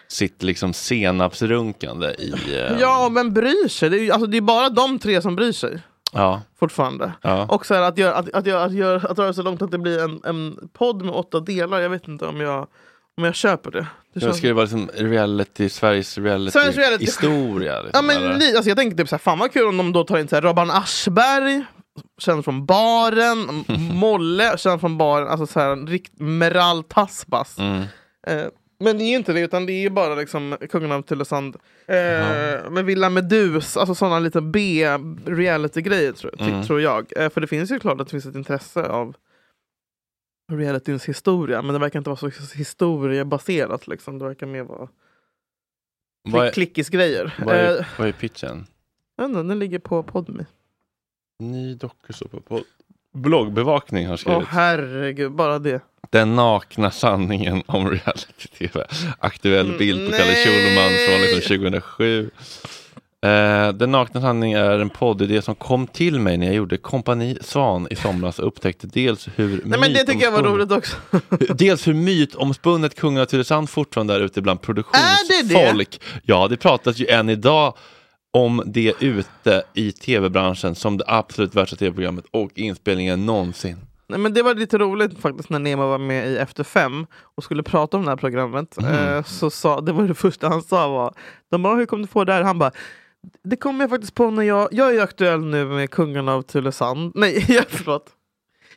sitt 0.08 0.42
liksom 0.42 0.72
senapsrunkande 0.72 2.06
i... 2.18 2.30
eh, 2.54 2.80
Ja, 2.80 3.08
men 3.12 3.32
bryr 3.32 3.68
sig. 3.68 3.90
Det 3.90 3.98
är, 4.08 4.12
alltså, 4.12 4.26
det 4.26 4.36
är 4.36 4.40
bara 4.40 4.68
de 4.68 4.98
tre 4.98 5.22
som 5.22 5.36
bryr 5.36 5.52
sig 5.52 5.78
ja, 6.12 6.42
fortfarande. 6.60 7.12
ja. 7.22 7.46
Och 7.48 7.66
så 7.66 7.74
här, 7.74 7.82
att, 7.82 7.98
göra, 7.98 8.14
att, 8.14 8.34
att, 8.34 8.46
göra, 8.46 8.64
att, 8.64 8.72
göra, 8.72 8.96
att 9.10 9.16
det 9.16 9.34
så 9.34 9.42
långt 9.42 9.62
att 9.62 9.70
det 9.70 9.78
blir 9.78 9.98
en, 10.04 10.20
en 10.24 10.68
podd 10.72 11.04
med 11.04 11.14
åtta 11.14 11.40
delar. 11.40 11.80
Jag 11.80 11.90
vet 11.90 12.08
inte 12.08 12.26
om 12.26 12.40
jag, 12.40 12.66
om 13.18 13.24
jag 13.24 13.34
köper 13.34 13.70
det. 13.70 13.86
det 14.14 14.20
känns- 14.20 14.36
ska 14.36 14.46
det 14.46 14.52
vara 14.52 14.64
liksom 14.64 14.90
reality, 14.94 15.68
Sveriges 15.68 16.18
reality, 16.18 16.50
Sveriges 16.52 16.76
reality. 16.76 17.04
historia. 17.04 17.72
Ja, 17.76 17.82
Liksom, 17.82 18.06
men, 18.06 18.38
li, 18.38 18.56
alltså, 18.56 18.70
jag 18.70 18.76
tänker 18.78 18.96
typ 18.96 19.08
såhär, 19.08 19.18
fan 19.18 19.38
vad 19.38 19.52
kul 19.52 19.66
om 19.68 19.76
de 19.76 19.92
då 19.92 20.04
tar 20.04 20.18
in 20.18 20.28
Robban 20.32 20.70
Aschberg, 20.70 21.64
känd 22.18 22.44
från 22.44 22.66
baren, 22.66 23.64
Molle, 23.94 24.58
känd 24.58 24.80
från 24.80 24.98
baren, 24.98 25.28
alltså 25.28 25.46
såhär, 25.46 25.86
rikt, 25.86 26.12
Meral 26.20 26.82
Tasbas. 26.84 27.58
Mm. 27.58 27.82
Eh, 28.26 28.46
men 28.80 28.98
det 28.98 29.04
är 29.04 29.08
ju 29.10 29.16
inte 29.16 29.32
det, 29.32 29.40
utan 29.40 29.66
det 29.66 29.72
är 29.72 29.80
ju 29.80 29.90
bara 29.90 30.14
liksom 30.14 30.56
kungen 30.70 30.92
av 30.92 31.02
Tylösand. 31.02 31.56
Eh, 31.86 32.70
Med 32.70 32.84
Villa 32.84 33.10
Medus, 33.10 33.76
alltså 33.76 33.94
sådana 33.94 34.18
lite 34.18 34.40
B-reality-grejer 34.40 36.12
tror, 36.12 36.34
Mm. 36.38 36.64
tror 36.66 36.80
jag. 36.80 37.12
Eh, 37.16 37.28
för 37.30 37.40
det 37.40 37.46
finns 37.46 37.70
ju 37.70 37.78
klart 37.80 38.00
att 38.00 38.06
det 38.06 38.10
finns 38.10 38.26
ett 38.26 38.34
intresse 38.34 38.82
av 38.82 39.14
realityns 40.48 41.04
historia, 41.08 41.62
men 41.62 41.72
det 41.72 41.78
verkar 41.80 41.98
inte 42.00 42.10
vara 42.10 42.30
så 42.30 42.30
historiebaserat. 42.54 43.86
Liksom. 43.86 44.18
Det 44.18 44.24
verkar 44.24 44.46
mer 44.46 44.62
vara 44.62 44.88
är, 46.46 46.50
klickis-grejer. 46.52 47.34
vad, 47.44 47.54
Eh, 47.54 47.60
är, 47.70 47.88
vad 47.98 48.08
är 48.08 48.12
pitchen? 48.12 48.66
inte, 49.22 49.42
den 49.42 49.58
ligger 49.58 49.78
på 49.78 50.02
Podme. 50.02 50.46
Ny 51.38 51.74
dokusåpa 51.74 52.40
på 52.40 52.62
bloggbevakning 53.14 54.06
har 54.06 54.12
Åh 54.12 54.16
skrivit. 54.18 54.48
herregud, 54.48 55.32
bara 55.32 55.58
det. 55.58 55.80
Den 56.10 56.36
nakna 56.36 56.90
sanningen 56.90 57.62
om 57.66 57.90
reality-tv. 57.90 58.86
Aktuell 59.18 59.66
Mm, 59.66 59.78
bild 59.78 60.10
på 60.10 60.16
Kalle 60.16 60.24
nej. 60.32 60.44
Schulman 60.44 60.90
från 61.08 61.20
liksom 61.20 61.56
2007. 61.58 62.30
Eh, 63.26 63.72
den 63.72 63.92
nakna 63.92 64.20
sanningen 64.20 64.58
är 64.58 64.78
en 64.78 64.90
poddidé 64.90 65.42
som 65.42 65.54
kom 65.54 65.86
till 65.86 66.20
mig 66.20 66.36
när 66.36 66.46
jag 66.46 66.54
gjorde 66.54 66.76
Kompani 66.76 67.38
Svan 67.40 67.88
i 67.90 67.96
somras 67.96 68.38
och 68.38 68.46
upptäckte 68.46 68.86
dels 68.86 69.28
hur 69.36 69.62
Nej 69.64 69.80
men 69.80 69.92
det 69.92 70.04
tycker 70.04 70.24
jag 70.24 70.32
var 70.32 70.42
roligt 70.42 70.72
också. 70.72 70.96
Dels 71.54 71.88
hur 71.88 71.94
mytomspunnet 71.94 72.94
kungen 72.94 73.22
av 73.22 73.26
Tylösand 73.26 73.70
fortfarande 73.70 74.14
är 74.14 74.20
ute 74.20 74.42
bland 74.42 74.60
Är 74.60 74.62
det 74.62 75.48
det? 75.48 75.54
produktionsfolk. 75.54 76.00
Ja, 76.22 76.48
det 76.48 76.56
pratas 76.56 76.98
ju 76.98 77.06
än 77.06 77.28
idag 77.28 77.74
om 78.30 78.62
det 78.66 78.94
ute 79.00 79.62
i 79.74 79.92
tv-branschen 79.92 80.74
som 80.74 80.96
det 80.98 81.04
absolut 81.06 81.54
värsta 81.54 81.76
tv-programmet 81.76 82.24
och 82.30 82.50
inspelningen 82.54 83.26
någonsin. 83.26 83.76
Nej, 84.08 84.18
men 84.18 84.34
det 84.34 84.42
var 84.42 84.54
lite 84.54 84.78
roligt 84.78 85.18
faktiskt 85.18 85.50
när 85.50 85.58
Nemo 85.58 85.88
var 85.88 85.98
med 85.98 86.28
i 86.28 86.36
Efter 86.36 86.64
fem 86.64 87.06
och 87.34 87.44
skulle 87.44 87.62
prata 87.62 87.96
om 87.96 88.04
det 88.04 88.10
här 88.10 88.16
programmet. 88.16 88.78
Mm. 88.78 89.16
Eh, 89.16 89.24
så 89.24 89.50
sa, 89.50 89.80
det 89.80 89.92
var 89.92 90.02
det 90.02 90.14
första 90.14 90.48
han 90.48 90.62
sa 90.62 90.88
var, 90.88 91.14
de 91.50 91.62
bara 91.62 91.76
hur 91.76 91.86
kom 91.86 92.02
du 92.02 92.08
få 92.08 92.24
det 92.24 92.32
här? 92.32 92.42
Han 92.42 92.58
bara, 92.58 92.72
det 93.42 93.56
kom 93.56 93.80
jag 93.80 93.90
faktiskt 93.90 94.14
på 94.14 94.30
när 94.30 94.42
jag, 94.42 94.68
jag 94.72 94.96
är 94.96 95.02
aktuell 95.02 95.44
nu 95.44 95.64
med 95.66 95.90
Kungen 95.90 96.28
av 96.28 96.42
Tylösand. 96.42 97.12
Nej, 97.14 97.44
jag, 97.48 97.64
förlåt. 97.68 98.10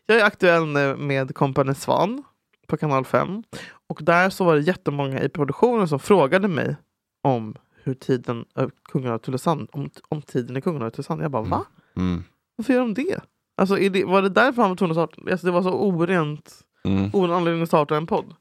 Jag 0.06 0.18
är 0.20 0.26
aktuell 0.26 0.66
nu 0.66 0.96
med 0.96 1.36
Kompani 1.36 1.76
Svan 1.76 2.24
på 2.68 2.78
kanal 2.78 3.06
5. 3.06 3.44
Och 3.88 4.00
där 4.04 4.30
så 4.30 4.44
var 4.44 4.56
det 4.56 4.62
jättemånga 4.62 5.22
i 5.22 5.30
produktionen 5.30 5.88
som 5.88 6.00
frågade 6.00 6.48
mig 6.48 6.76
om 7.22 7.56
hur 7.84 7.94
tiden 7.94 8.46
av 8.56 8.72
Kungen 8.92 9.12
av 9.12 9.18
Tylösand, 9.18 9.70
om, 9.72 9.90
om 10.10 10.22
tiden 10.22 10.58
i 10.58 10.62
Kungen 10.62 10.82
av 10.82 10.90
Tylösand. 10.90 11.24
Jag 11.24 11.32
bara, 11.32 11.44
va? 11.44 11.66
Mm. 11.98 12.24
Varför 12.56 12.74
gör 12.74 12.82
de 12.82 12.94
det? 12.94 13.20
Alltså, 13.58 13.76
det 13.76 14.06
var 14.06 14.22
det 14.22 14.30
därför 14.30 14.62
han 14.62 14.72
var 14.72 14.76
tvungen 14.76 14.98
att 14.98 15.10
starta? 15.12 15.32
Alltså, 15.32 15.46
det 15.48 15.52
var 15.52 15.62
så 15.62 15.74
orent, 15.74 16.54
Mm. 16.84 17.10
oren 17.14 17.32
anledning 17.32 17.64
att 17.64 17.70
starta 17.70 17.98
en 17.98 18.08
podd. 18.08 18.36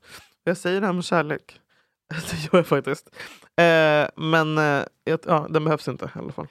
Jag 0.44 0.56
säger 0.56 0.80
det 0.80 0.86
här 0.86 0.94
med 0.94 1.04
kärlek. 1.04 1.60
Det 2.30 2.44
gör 2.44 2.58
jag 2.58 2.66
faktiskt. 2.66 3.10
Eh, 3.56 4.08
men 4.16 4.58
eh, 4.58 4.84
ja, 5.26 5.46
den 5.50 5.64
behövs 5.64 5.88
inte 5.88 6.04
i 6.04 6.18
alla 6.18 6.32
fall. 6.32 6.46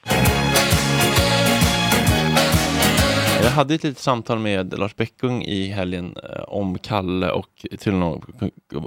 Jag 3.44 3.50
hade 3.50 3.74
ett 3.76 3.84
litet 3.84 4.00
samtal 4.00 4.40
med 4.40 4.80
Lars 4.80 4.96
Bäckung 4.96 5.44
i 5.44 5.68
helgen 5.68 6.16
eh, 6.24 6.42
om 6.48 6.78
Kalle 6.78 7.32
och 7.32 7.50
tydligen 7.72 8.04
om 8.04 8.22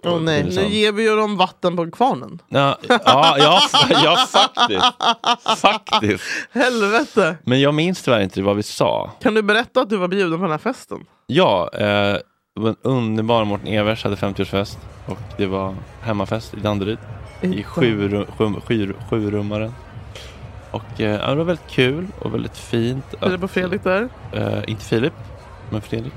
Åh 0.04 0.20
nej, 0.20 0.44
nu 0.44 0.62
ger 0.68 0.92
vi 0.92 1.02
ju 1.02 1.16
dem 1.16 1.36
vatten 1.36 1.76
på 1.76 1.90
kvarnen. 1.90 2.42
Ja, 2.48 2.78
ja, 2.88 3.36
ja, 3.38 3.60
ja, 3.90 4.16
faktiskt. 4.28 5.60
Faktiskt. 5.60 6.24
Helvete! 6.52 7.36
Men 7.44 7.60
jag 7.60 7.74
minns 7.74 8.02
tyvärr 8.02 8.20
inte 8.20 8.42
vad 8.42 8.56
vi 8.56 8.62
sa. 8.62 9.10
Kan 9.20 9.34
du 9.34 9.42
berätta 9.42 9.80
att 9.80 9.90
du 9.90 9.96
var 9.96 10.08
bjuden 10.08 10.38
på 10.38 10.42
den 10.42 10.50
här 10.50 10.58
festen? 10.58 11.04
Ja, 11.26 11.70
eh, 11.74 12.16
det 12.54 12.60
var 12.60 12.68
en 12.70 12.76
underbar 12.82 13.44
Mårten 13.44 13.66
Evers 13.68 14.04
hade 14.04 14.16
50-årsfest 14.16 14.78
och 15.06 15.18
det 15.36 15.46
var 15.46 15.74
hemmafest 16.00 16.54
i 16.54 16.60
Danderyd 16.60 16.98
i 17.40 17.62
sju, 17.62 18.08
ru- 18.08 18.26
sju, 18.38 18.60
sju, 18.66 18.94
sjurummaren. 19.10 19.72
Och 20.70 21.00
eh, 21.00 21.28
det 21.28 21.34
var 21.34 21.44
väldigt 21.44 21.68
kul 21.70 22.06
och 22.18 22.34
väldigt 22.34 22.56
fint. 22.56 23.04
På 23.20 23.26
att- 23.26 23.50
Fredrik 23.50 23.84
där? 23.84 24.08
Eh, 24.32 24.58
inte 24.66 24.84
Filip, 24.84 25.12
men 25.70 25.80
Fredrik. 25.80 26.12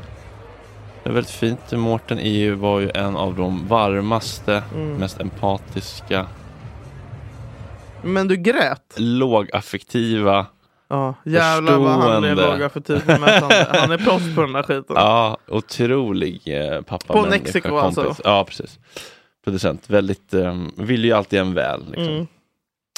Det 1.04 1.10
är 1.10 1.13
väldigt 1.13 1.32
fint. 1.34 1.72
Mårten 1.72 2.18
ju, 2.18 2.56
var 2.56 2.80
ju 2.80 2.92
en 2.96 3.15
av 3.15 3.36
de 3.36 3.68
varmaste, 3.68 4.63
Mm. 4.75 4.94
mest 4.94 5.22
empatiska, 5.22 6.25
Men 8.04 8.27
du 8.27 8.36
grät? 8.38 8.94
lågaffektiva. 8.98 10.46
Ja, 10.88 11.15
jävlar 11.25 11.77
vad 11.77 11.92
han 11.92 12.24
låga 12.36 12.70
för 12.70 13.06
bemötande. 13.06 13.68
Han 13.80 13.92
är 13.92 13.98
proffs 13.98 14.36
på 14.36 14.42
den 14.42 14.54
där 14.54 14.63
skiten. 14.63 14.96
Ja, 14.96 15.38
otrolig 15.48 16.42
eh, 16.46 16.82
pappa. 16.82 17.13
På 17.13 17.22
Mexiko 17.25 17.77
alltså? 17.77 18.15
Ja, 18.24 18.46
precis. 18.48 18.80
Producent. 19.44 19.89
Väldigt, 19.89 20.34
eh, 20.34 20.56
vill 20.77 21.06
ju 21.06 21.12
alltid 21.12 21.39
en 21.39 21.54
väl. 21.54 21.86
Liksom. 21.92 22.13
Mm. 22.13 22.27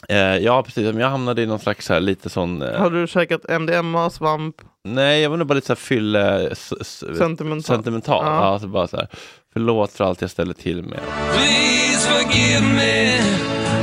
Eh, 0.10 0.18
ja, 0.46 0.64
precis. 0.64 0.84
Men 0.94 0.98
Jag 0.98 1.10
hamnade 1.10 1.42
i 1.42 1.46
någon 1.46 1.60
slags 1.60 1.90
här, 1.90 2.00
lite 2.00 2.30
sån... 2.30 2.62
Eh, 2.62 2.80
Har 2.80 2.90
du 2.90 3.08
käkat 3.08 3.42
MDMA, 3.62 4.10
svamp, 4.10 4.56
Nej, 4.84 5.22
jag 5.22 5.30
var 5.30 5.38
nog 5.38 5.48
bara 5.48 5.54
lite 5.54 5.68
så 5.68 5.74
här 5.74 5.78
fylle... 5.78 6.48
s- 6.52 6.74
s- 6.82 7.18
sentimental? 7.18 7.64
Sentimental. 7.76 8.26
Ja. 8.26 8.34
Ja. 8.36 8.40
alltså 8.46 8.68
bara 8.68 8.88
så 8.88 8.98
här, 8.98 9.08
förlåt 9.54 9.92
för 9.92 10.04
allt 10.04 10.22
jag 10.22 10.30
ställer 10.32 10.54
till 10.54 10.84
med. 10.84 11.00
Please 11.34 12.10
forgive 12.10 12.62
me. 12.76 13.18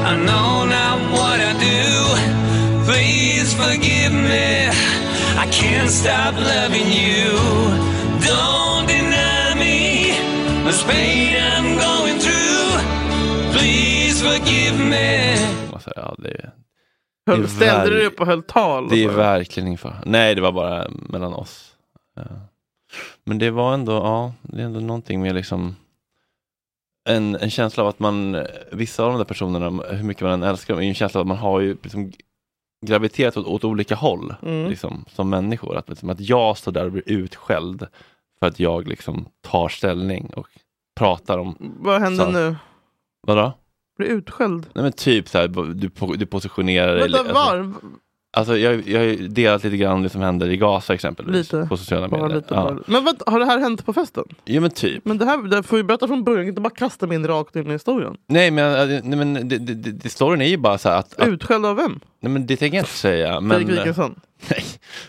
I 0.05 0.27
know 0.27 0.67
not 0.67 1.19
what 1.21 1.39
I 1.41 1.53
do. 1.65 2.44
Please 2.87 3.55
forgive 3.57 4.12
me. 4.12 4.69
I 5.45 5.47
can't 5.50 5.88
stop 5.91 6.35
loving 6.37 6.87
you. 6.87 7.31
Don't 8.29 8.87
deny 8.87 9.55
me 9.59 10.12
this 10.67 10.83
pain 10.85 11.37
I'm 11.37 11.69
going 11.88 12.19
through. 12.19 12.71
Please 13.53 14.23
forgive 14.23 14.79
me. 14.91 15.37
Och 15.73 15.83
så 15.83 15.93
här, 15.97 16.03
ja, 16.03 16.14
det, 16.19 16.29
är- 16.31 16.50
Höll, 17.26 17.38
det 17.41 17.45
är 17.47 17.49
ställde 17.49 17.91
du 17.91 17.97
dig 17.97 18.07
upp 18.07 18.21
och 18.21 18.26
höll 18.26 18.43
tal? 18.43 18.88
det 18.88 19.05
är 19.05 19.09
verkligen 19.09 19.69
inför. 19.69 19.97
Nej, 20.07 20.35
det 20.35 20.41
var 20.41 20.53
bara 20.53 20.88
mellan 20.91 21.35
oss. 21.35 21.71
Ja. 22.17 22.23
Men 23.25 23.38
det 23.38 23.50
var 23.50 23.75
ändå, 23.75 23.93
ja, 23.93 24.33
det 24.43 24.61
är 24.62 24.67
ändå 24.67 24.81
någonting 24.81 25.23
med 25.23 25.35
liksom 25.35 25.76
en, 27.09 27.37
en 27.37 27.50
känsla 27.50 27.83
av 27.83 27.88
att 27.88 27.99
man, 27.99 28.47
vissa 28.73 29.05
av 29.05 29.11
de 29.11 29.19
där 29.19 29.25
personerna, 29.25 29.83
hur 29.91 30.03
mycket 30.05 30.23
man 30.23 30.33
än 30.33 30.43
älskar 30.43 30.75
dem, 30.75 30.83
är 30.83 30.88
en 30.88 30.95
känsla 30.95 31.21
av 31.21 31.25
att 31.25 31.29
man 31.29 31.37
har 31.37 31.61
ju 31.61 31.76
liksom 31.83 32.12
graviterat 32.85 33.37
åt, 33.37 33.47
åt 33.47 33.64
olika 33.64 33.95
håll 33.95 34.35
Mm. 34.43 34.71
liksom, 34.71 35.05
som 35.09 35.31
människor. 35.31 35.76
Att, 35.76 35.88
liksom, 35.88 36.11
att 36.11 36.21
jag 36.21 36.57
står 36.59 36.73
där 36.73 36.85
och 36.85 36.93
blir 36.93 37.03
utskälld 37.07 37.87
för 38.41 38.47
att 38.47 38.61
jag 38.61 38.88
liksom 38.88 39.26
tar 39.41 39.69
ställning 39.69 40.33
och 40.37 40.47
pratar 40.97 41.38
om, 41.38 41.57
Vad 41.81 42.00
händer 42.00 42.33
nu? 42.33 42.57
vadå? 43.26 43.53
Blir 43.99 44.09
utskälld? 44.09 44.67
Nej 44.75 44.83
men 44.83 44.93
typ 44.93 45.29
så 45.29 45.38
här, 45.38 45.49
du, 45.75 45.91
du 46.17 46.26
positionerar 46.26 46.95
dig. 46.95 47.03
Vänta, 47.03 47.19
alltså, 47.19 47.35
var? 47.35 47.73
Alltså 48.37 48.57
jag, 48.59 48.88
jag 48.88 48.99
har 49.00 49.07
ju 49.07 49.29
delat 49.29 49.64
lite 49.64 49.76
grann 49.76 50.03
det 50.03 50.09
som 50.09 50.21
händer 50.21 50.49
i 50.50 50.57
Gaza 50.57 50.95
exempelvis. 50.95 51.35
Lite. 51.53 51.67
På 51.69 51.76
sociala 51.76 52.09
medier. 52.09 52.29
lite, 52.37 52.55
ja. 52.55 52.76
Men 52.87 53.05
vad, 53.05 53.23
har 53.26 53.38
det 53.41 53.47
här 53.47 53.59
hänt 53.59 53.87
på 53.87 53.93
festen? 53.93 54.25
Jo 54.45 54.61
men 54.62 54.71
typ. 54.71 55.05
Men 55.05 55.19
det 55.19 55.25
här 55.25 55.43
det 55.49 55.62
får 55.62 55.79
ju 55.79 55.85
berätta 55.85 56.07
från 56.07 56.25
början, 56.25 56.49
inte 56.49 56.61
bara 56.61 56.71
kasta 56.75 57.07
mig 57.07 57.14
in 57.14 57.26
rakt 57.26 57.57
in 57.57 57.67
i 57.69 57.73
historien. 57.73 58.17
Nej 58.29 58.50
men, 58.50 58.91
äh, 58.91 59.00
nej, 59.05 59.19
men 59.19 59.49
det, 59.49 59.59
det, 59.59 59.75
det, 59.93 60.09
storyn 60.09 60.41
är 60.43 60.47
ju 60.47 60.57
bara 60.57 60.79
så 60.79 60.88
här 60.88 60.99
att, 60.99 61.21
att 61.21 61.29
Utskälld 61.29 61.67
av 61.67 61.76
vem? 61.76 62.00
nej 62.21 62.33
men 62.33 62.47
det 62.47 62.57
tänker 62.57 62.76
jag 62.76 62.83
inte 62.83 62.93
säga. 62.93 63.41
Men, 63.41 63.57
Fredrik 63.59 63.79
Wikingsson? 63.79 64.21
nej, 64.49 64.64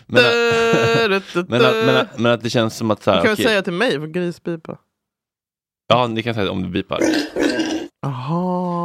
men, 0.06 0.18
att- 0.24 1.22
Du, 1.34 1.42
du, 1.42 1.42
du, 1.42 1.46
men, 1.48 1.64
att, 1.64 1.74
men, 1.76 1.86
du. 1.94 2.00
att, 2.00 2.18
men 2.18 2.32
att 2.32 2.42
det 2.42 2.50
känns 2.50 2.76
som 2.76 2.90
att 2.90 3.02
så 3.02 3.10
Du 3.10 3.16
här, 3.16 3.22
kan 3.22 3.32
okej, 3.32 3.44
väl 3.44 3.50
säga 3.52 3.62
till 3.62 3.72
mig 3.72 3.90
för 4.00 4.06
grispipa? 4.06 4.76
Ja, 5.88 6.06
ni 6.06 6.22
kan 6.22 6.34
säga 6.34 6.44
det 6.44 6.50
om 6.50 6.62
du 6.62 6.68
bipar. 6.68 7.00
Jaha. 8.02 8.75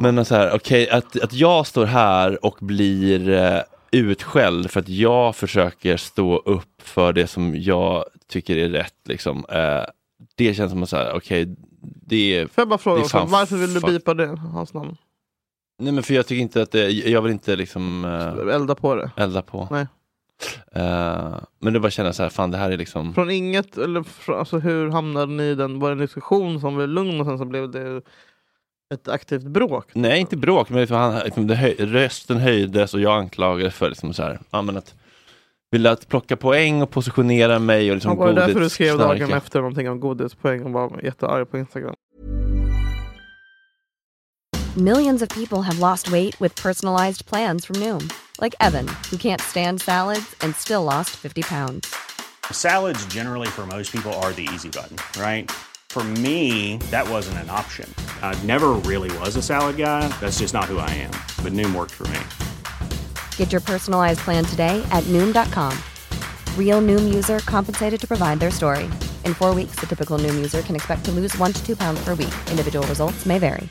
Men 0.00 0.24
så 0.24 0.34
här, 0.34 0.54
okej, 0.54 0.90
att, 0.90 1.20
att 1.20 1.32
jag 1.32 1.66
står 1.66 1.86
här 1.86 2.44
och 2.44 2.56
blir 2.60 3.28
eh, 3.28 3.60
utskälld 3.90 4.70
för 4.70 4.80
att 4.80 4.88
jag 4.88 5.36
försöker 5.36 5.96
stå 5.96 6.36
upp 6.36 6.82
för 6.82 7.12
det 7.12 7.26
som 7.26 7.54
jag 7.56 8.04
tycker 8.28 8.56
är 8.56 8.68
rätt. 8.68 8.94
Liksom. 9.08 9.44
Eh, 9.48 9.84
det 10.34 10.54
känns 10.54 10.70
som 10.70 10.82
att 10.82 11.14
okej, 11.14 11.56
det 11.82 12.36
är... 12.36 12.46
Får 12.46 12.62
jag 12.62 12.68
bara 12.68 12.78
fråga 12.78 13.00
också, 13.00 13.26
varför 13.28 13.56
vill 13.56 13.74
du 13.74 13.80
bipa 13.80 14.14
det, 14.14 14.26
hans 14.26 14.74
namn? 14.74 14.96
Nej 15.78 15.92
men 15.92 16.02
för 16.02 16.14
jag 16.14 16.26
tycker 16.26 16.42
inte 16.42 16.62
att 16.62 16.70
det, 16.70 16.90
jag 16.90 17.22
vill 17.22 17.32
inte 17.32 17.56
liksom 17.56 18.04
eh, 18.04 18.54
Elda 18.54 18.74
på 18.74 18.94
det? 18.94 19.10
elda 19.16 19.42
på. 19.42 19.68
Nej. 19.70 19.86
Eh, 20.72 21.34
men 21.58 21.72
det 21.72 21.80
bara 21.80 21.90
känna 21.90 22.12
så 22.12 22.22
här, 22.22 22.30
fan 22.30 22.50
det 22.50 22.58
här 22.58 22.70
är 22.70 22.76
liksom... 22.76 23.14
Från 23.14 23.30
inget, 23.30 23.78
eller 23.78 24.04
alltså 24.26 24.58
hur 24.58 24.90
hamnade 24.90 25.32
ni 25.32 25.42
i 25.42 25.54
den? 25.54 25.78
Var 25.78 25.88
det 25.88 25.94
en 25.94 25.98
diskussion 25.98 26.60
som 26.60 26.76
var 26.76 26.86
lugn 26.86 27.20
och 27.20 27.26
sen 27.26 27.38
så 27.38 27.44
blev 27.44 27.70
det 27.70 28.02
ett 28.94 29.08
aktivt 29.08 29.42
bråk? 29.42 29.86
Nej, 29.92 30.20
inte 30.20 30.36
bråk, 30.36 30.68
men 30.70 30.80
liksom, 30.80 30.96
han, 30.96 31.18
liksom, 31.24 31.46
det 31.46 31.54
höj, 31.54 31.74
rösten 31.78 32.36
höjdes 32.36 32.94
och 32.94 33.00
jag 33.00 33.18
anklagades 33.18 33.74
för 33.74 33.88
liksom, 33.88 34.14
så 34.14 34.22
här, 34.22 34.38
ja, 34.50 34.62
men 34.62 34.76
att 34.76 34.94
ville 35.70 35.90
att 35.90 36.08
plocka 36.08 36.36
poäng 36.36 36.82
och 36.82 36.90
positionera 36.90 37.58
mig 37.58 37.90
och 37.90 37.96
liksom 37.96 38.10
Ja, 38.12 38.16
var 38.18 38.26
det 38.26 38.32
därför 38.34 38.54
du 38.54 38.60
godis- 38.60 38.68
skrev 38.74 38.98
dagen 38.98 39.18
snarka. 39.18 39.36
efter 39.36 39.58
någonting 39.60 39.88
om 39.90 40.00
godispoäng 40.00 40.62
och 40.64 40.70
var 40.72 41.00
jättearg 41.02 41.50
på 41.50 41.58
Instagram? 41.58 41.94
Millions 44.76 45.22
of 45.22 45.28
people 45.28 45.58
have 45.62 45.78
lost 45.78 46.08
weight 46.08 46.40
with 46.40 46.62
personalized 46.62 47.26
plans 47.26 47.66
from 47.66 47.76
Noom, 47.80 48.08
like 48.42 48.54
Evan, 48.60 48.86
who 49.10 49.16
can't 49.16 49.40
stand 49.40 49.80
salads 49.80 50.36
and 50.44 50.54
still 50.56 50.82
lost 50.84 51.10
50 51.10 51.42
pounds. 51.42 51.86
Salads, 52.52 53.14
generally, 53.14 53.48
for 53.48 53.66
most 53.66 53.92
people, 53.92 54.12
are 54.12 54.32
the 54.32 54.42
easy 54.54 54.68
button, 54.68 54.96
right? 55.20 55.50
For 55.90 56.04
me, 56.04 56.76
that 56.92 57.08
wasn't 57.08 57.38
an 57.38 57.50
option. 57.50 57.92
I 58.22 58.40
never 58.44 58.68
really 58.86 59.10
was 59.18 59.34
a 59.34 59.42
salad 59.42 59.76
guy. 59.76 60.06
That's 60.20 60.38
just 60.38 60.54
not 60.54 60.66
who 60.66 60.78
I 60.78 60.90
am. 60.90 61.10
But 61.42 61.52
Noom 61.54 61.74
worked 61.74 61.94
for 61.94 62.06
me. 62.08 62.20
Get 63.36 63.50
your 63.50 63.60
personalized 63.60 64.20
plan 64.20 64.44
today 64.44 64.80
at 64.92 65.02
Noom.com. 65.04 65.76
Real 66.56 66.80
Noom 66.80 67.12
user 67.12 67.40
compensated 67.40 68.00
to 68.00 68.06
provide 68.06 68.38
their 68.38 68.52
story. 68.52 68.84
In 69.24 69.34
four 69.34 69.54
weeks, 69.56 69.74
the 69.80 69.86
typical 69.86 70.18
Noom 70.18 70.36
user 70.36 70.62
can 70.62 70.76
expect 70.76 71.04
to 71.06 71.10
lose 71.10 71.36
one 71.36 71.52
to 71.52 71.66
two 71.66 71.74
pounds 71.74 72.00
per 72.04 72.14
week. 72.14 72.34
Individual 72.50 72.86
results 72.86 73.26
may 73.26 73.38
vary. 73.40 73.68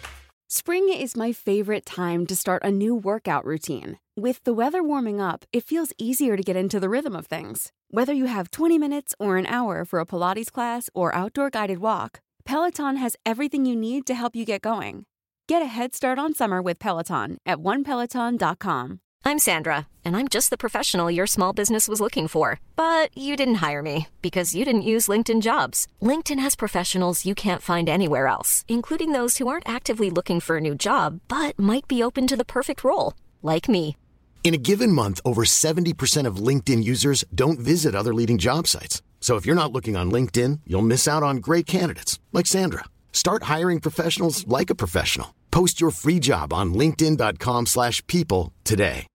Spring 0.49 0.87
is 0.91 1.15
my 1.15 1.33
favorite 1.33 1.85
time 1.85 2.25
to 2.25 2.35
start 2.35 2.63
a 2.63 2.71
new 2.71 2.95
workout 2.95 3.45
routine. 3.45 3.99
With 4.15 4.43
the 4.43 4.53
weather 4.53 4.81
warming 4.81 5.21
up, 5.21 5.45
it 5.53 5.63
feels 5.65 5.93
easier 5.97 6.35
to 6.35 6.43
get 6.43 6.55
into 6.55 6.79
the 6.79 6.89
rhythm 6.89 7.15
of 7.15 7.27
things. 7.27 7.73
Whether 7.89 8.11
you 8.11 8.25
have 8.25 8.51
20 8.51 8.77
minutes 8.77 9.15
or 9.17 9.37
an 9.37 9.45
hour 9.45 9.85
for 9.85 9.99
a 9.99 10.05
Pilates 10.05 10.51
class 10.51 10.89
or 10.93 11.15
outdoor 11.15 11.49
guided 11.49 11.79
walk, 11.79 12.19
Peloton 12.43 12.97
has 12.97 13.15
everything 13.25 13.65
you 13.65 13.77
need 13.77 14.05
to 14.07 14.13
help 14.13 14.35
you 14.35 14.43
get 14.43 14.61
going. 14.61 15.05
Get 15.47 15.61
a 15.61 15.67
head 15.67 15.95
start 15.95 16.19
on 16.19 16.33
summer 16.33 16.61
with 16.61 16.79
Peloton 16.79 17.37
at 17.45 17.59
onepeloton.com. 17.59 18.99
I'm 19.23 19.39
Sandra, 19.39 19.87
and 20.03 20.17
I'm 20.17 20.27
just 20.27 20.49
the 20.49 20.57
professional 20.57 21.09
your 21.09 21.27
small 21.27 21.53
business 21.53 21.87
was 21.87 22.01
looking 22.01 22.27
for. 22.27 22.59
But 22.75 23.17
you 23.17 23.37
didn't 23.37 23.63
hire 23.65 23.81
me 23.81 24.07
because 24.21 24.53
you 24.53 24.65
didn't 24.65 24.81
use 24.81 25.07
LinkedIn 25.07 25.41
jobs. 25.41 25.87
LinkedIn 26.01 26.39
has 26.39 26.57
professionals 26.57 27.25
you 27.25 27.35
can't 27.35 27.61
find 27.61 27.87
anywhere 27.87 28.27
else, 28.27 28.65
including 28.67 29.13
those 29.13 29.37
who 29.37 29.47
aren't 29.47 29.69
actively 29.69 30.09
looking 30.09 30.41
for 30.41 30.57
a 30.57 30.61
new 30.61 30.75
job 30.75 31.21
but 31.29 31.57
might 31.57 31.87
be 31.87 32.03
open 32.03 32.27
to 32.27 32.35
the 32.35 32.43
perfect 32.43 32.83
role, 32.83 33.13
like 33.41 33.69
me. 33.69 33.95
In 34.47 34.53
a 34.53 34.69
given 34.69 34.93
month, 34.95 35.19
over 35.25 35.43
70% 35.43 36.29
of 36.29 36.47
LinkedIn 36.47 36.81
users 36.81 37.25
don't 37.35 37.59
visit 37.59 37.93
other 37.93 38.13
leading 38.13 38.37
job 38.37 38.65
sites. 38.65 39.01
So 39.19 39.35
if 39.35 39.45
you're 39.45 39.61
not 39.61 39.73
looking 39.73 39.97
on 39.97 40.09
LinkedIn, 40.09 40.61
you'll 40.65 40.87
miss 40.87 41.05
out 41.07 41.21
on 41.21 41.41
great 41.41 41.65
candidates 41.65 42.17
like 42.31 42.47
Sandra. 42.47 42.85
Start 43.11 43.57
hiring 43.57 43.81
professionals 43.81 44.45
like 44.47 44.69
a 44.69 44.75
professional. 44.75 45.27
Post 45.51 45.81
your 45.81 45.91
free 45.91 46.19
job 46.19 46.53
on 46.53 46.73
linkedin.com/people 46.73 47.65
slash 47.65 48.01
people 48.07 48.53
today. 48.63 49.05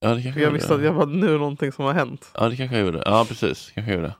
Ja, 0.00 0.14
det 0.14 0.22
kanske 0.22 0.40
Jag 0.40 0.50
visste 0.50 0.74
att 0.74 0.82
jag 0.82 0.92
var 0.92 1.06
nu 1.06 1.38
någonting 1.38 1.72
som 1.72 1.84
har 1.84 1.92
hänt. 1.92 2.30
Ja, 2.34 2.48
det 2.48 2.56
kanske 2.56 2.76
jag 2.76 2.86
gjorde. 2.86 3.02
Ja, 3.06 3.24
precis. 3.28 3.70
Kanske 3.74 3.92
jag 3.92 4.00
gjorde. 4.00 4.14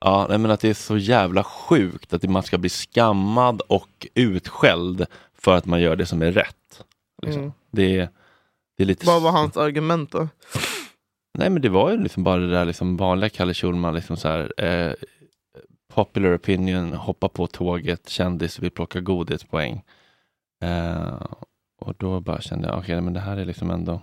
Ja, 0.00 0.26
nej, 0.28 0.38
men 0.38 0.50
att 0.50 0.60
det 0.60 0.68
är 0.68 0.74
så 0.74 0.96
jävla 0.96 1.44
sjukt 1.44 2.12
att 2.12 2.22
man 2.22 2.42
ska 2.42 2.58
bli 2.58 2.70
skammad 2.70 3.60
och 3.60 4.06
utskälld 4.14 5.06
för 5.38 5.56
att 5.56 5.66
man 5.66 5.80
gör 5.80 5.96
det 5.96 6.06
som 6.06 6.22
är 6.22 6.32
rätt. 6.32 6.84
Liksom. 7.22 7.42
Mm. 7.42 7.52
Det, 7.70 7.98
är, 7.98 8.08
det 8.76 8.82
är 8.82 8.86
lite... 8.86 9.06
Vad 9.06 9.22
var 9.22 9.30
hans 9.32 9.56
argument 9.56 10.12
då? 10.12 10.28
Nej 11.38 11.50
men 11.50 11.62
det 11.62 11.68
var 11.68 11.90
ju 11.90 11.96
liksom 11.96 12.24
bara 12.24 12.36
det 12.36 12.50
där 12.50 12.64
liksom 12.64 12.96
vanliga 12.96 13.28
Kalle 13.28 13.54
Schulman, 13.54 13.94
liksom 13.94 14.16
så 14.16 14.28
här, 14.28 14.64
eh, 14.64 14.92
popular 15.94 16.36
opinion, 16.36 16.92
hoppa 16.92 17.28
på 17.28 17.46
tåget, 17.46 18.08
kändis 18.08 18.58
vill 18.58 18.70
plocka 18.70 19.00
godispoäng. 19.00 19.82
Eh, 20.62 21.22
och 21.80 21.94
då 21.98 22.20
bara 22.20 22.40
kände 22.40 22.68
jag, 22.68 22.78
okej 22.78 23.00
men 23.00 23.12
det 23.12 23.20
här 23.20 23.36
är 23.36 23.44
liksom 23.44 23.70
ändå 23.70 24.02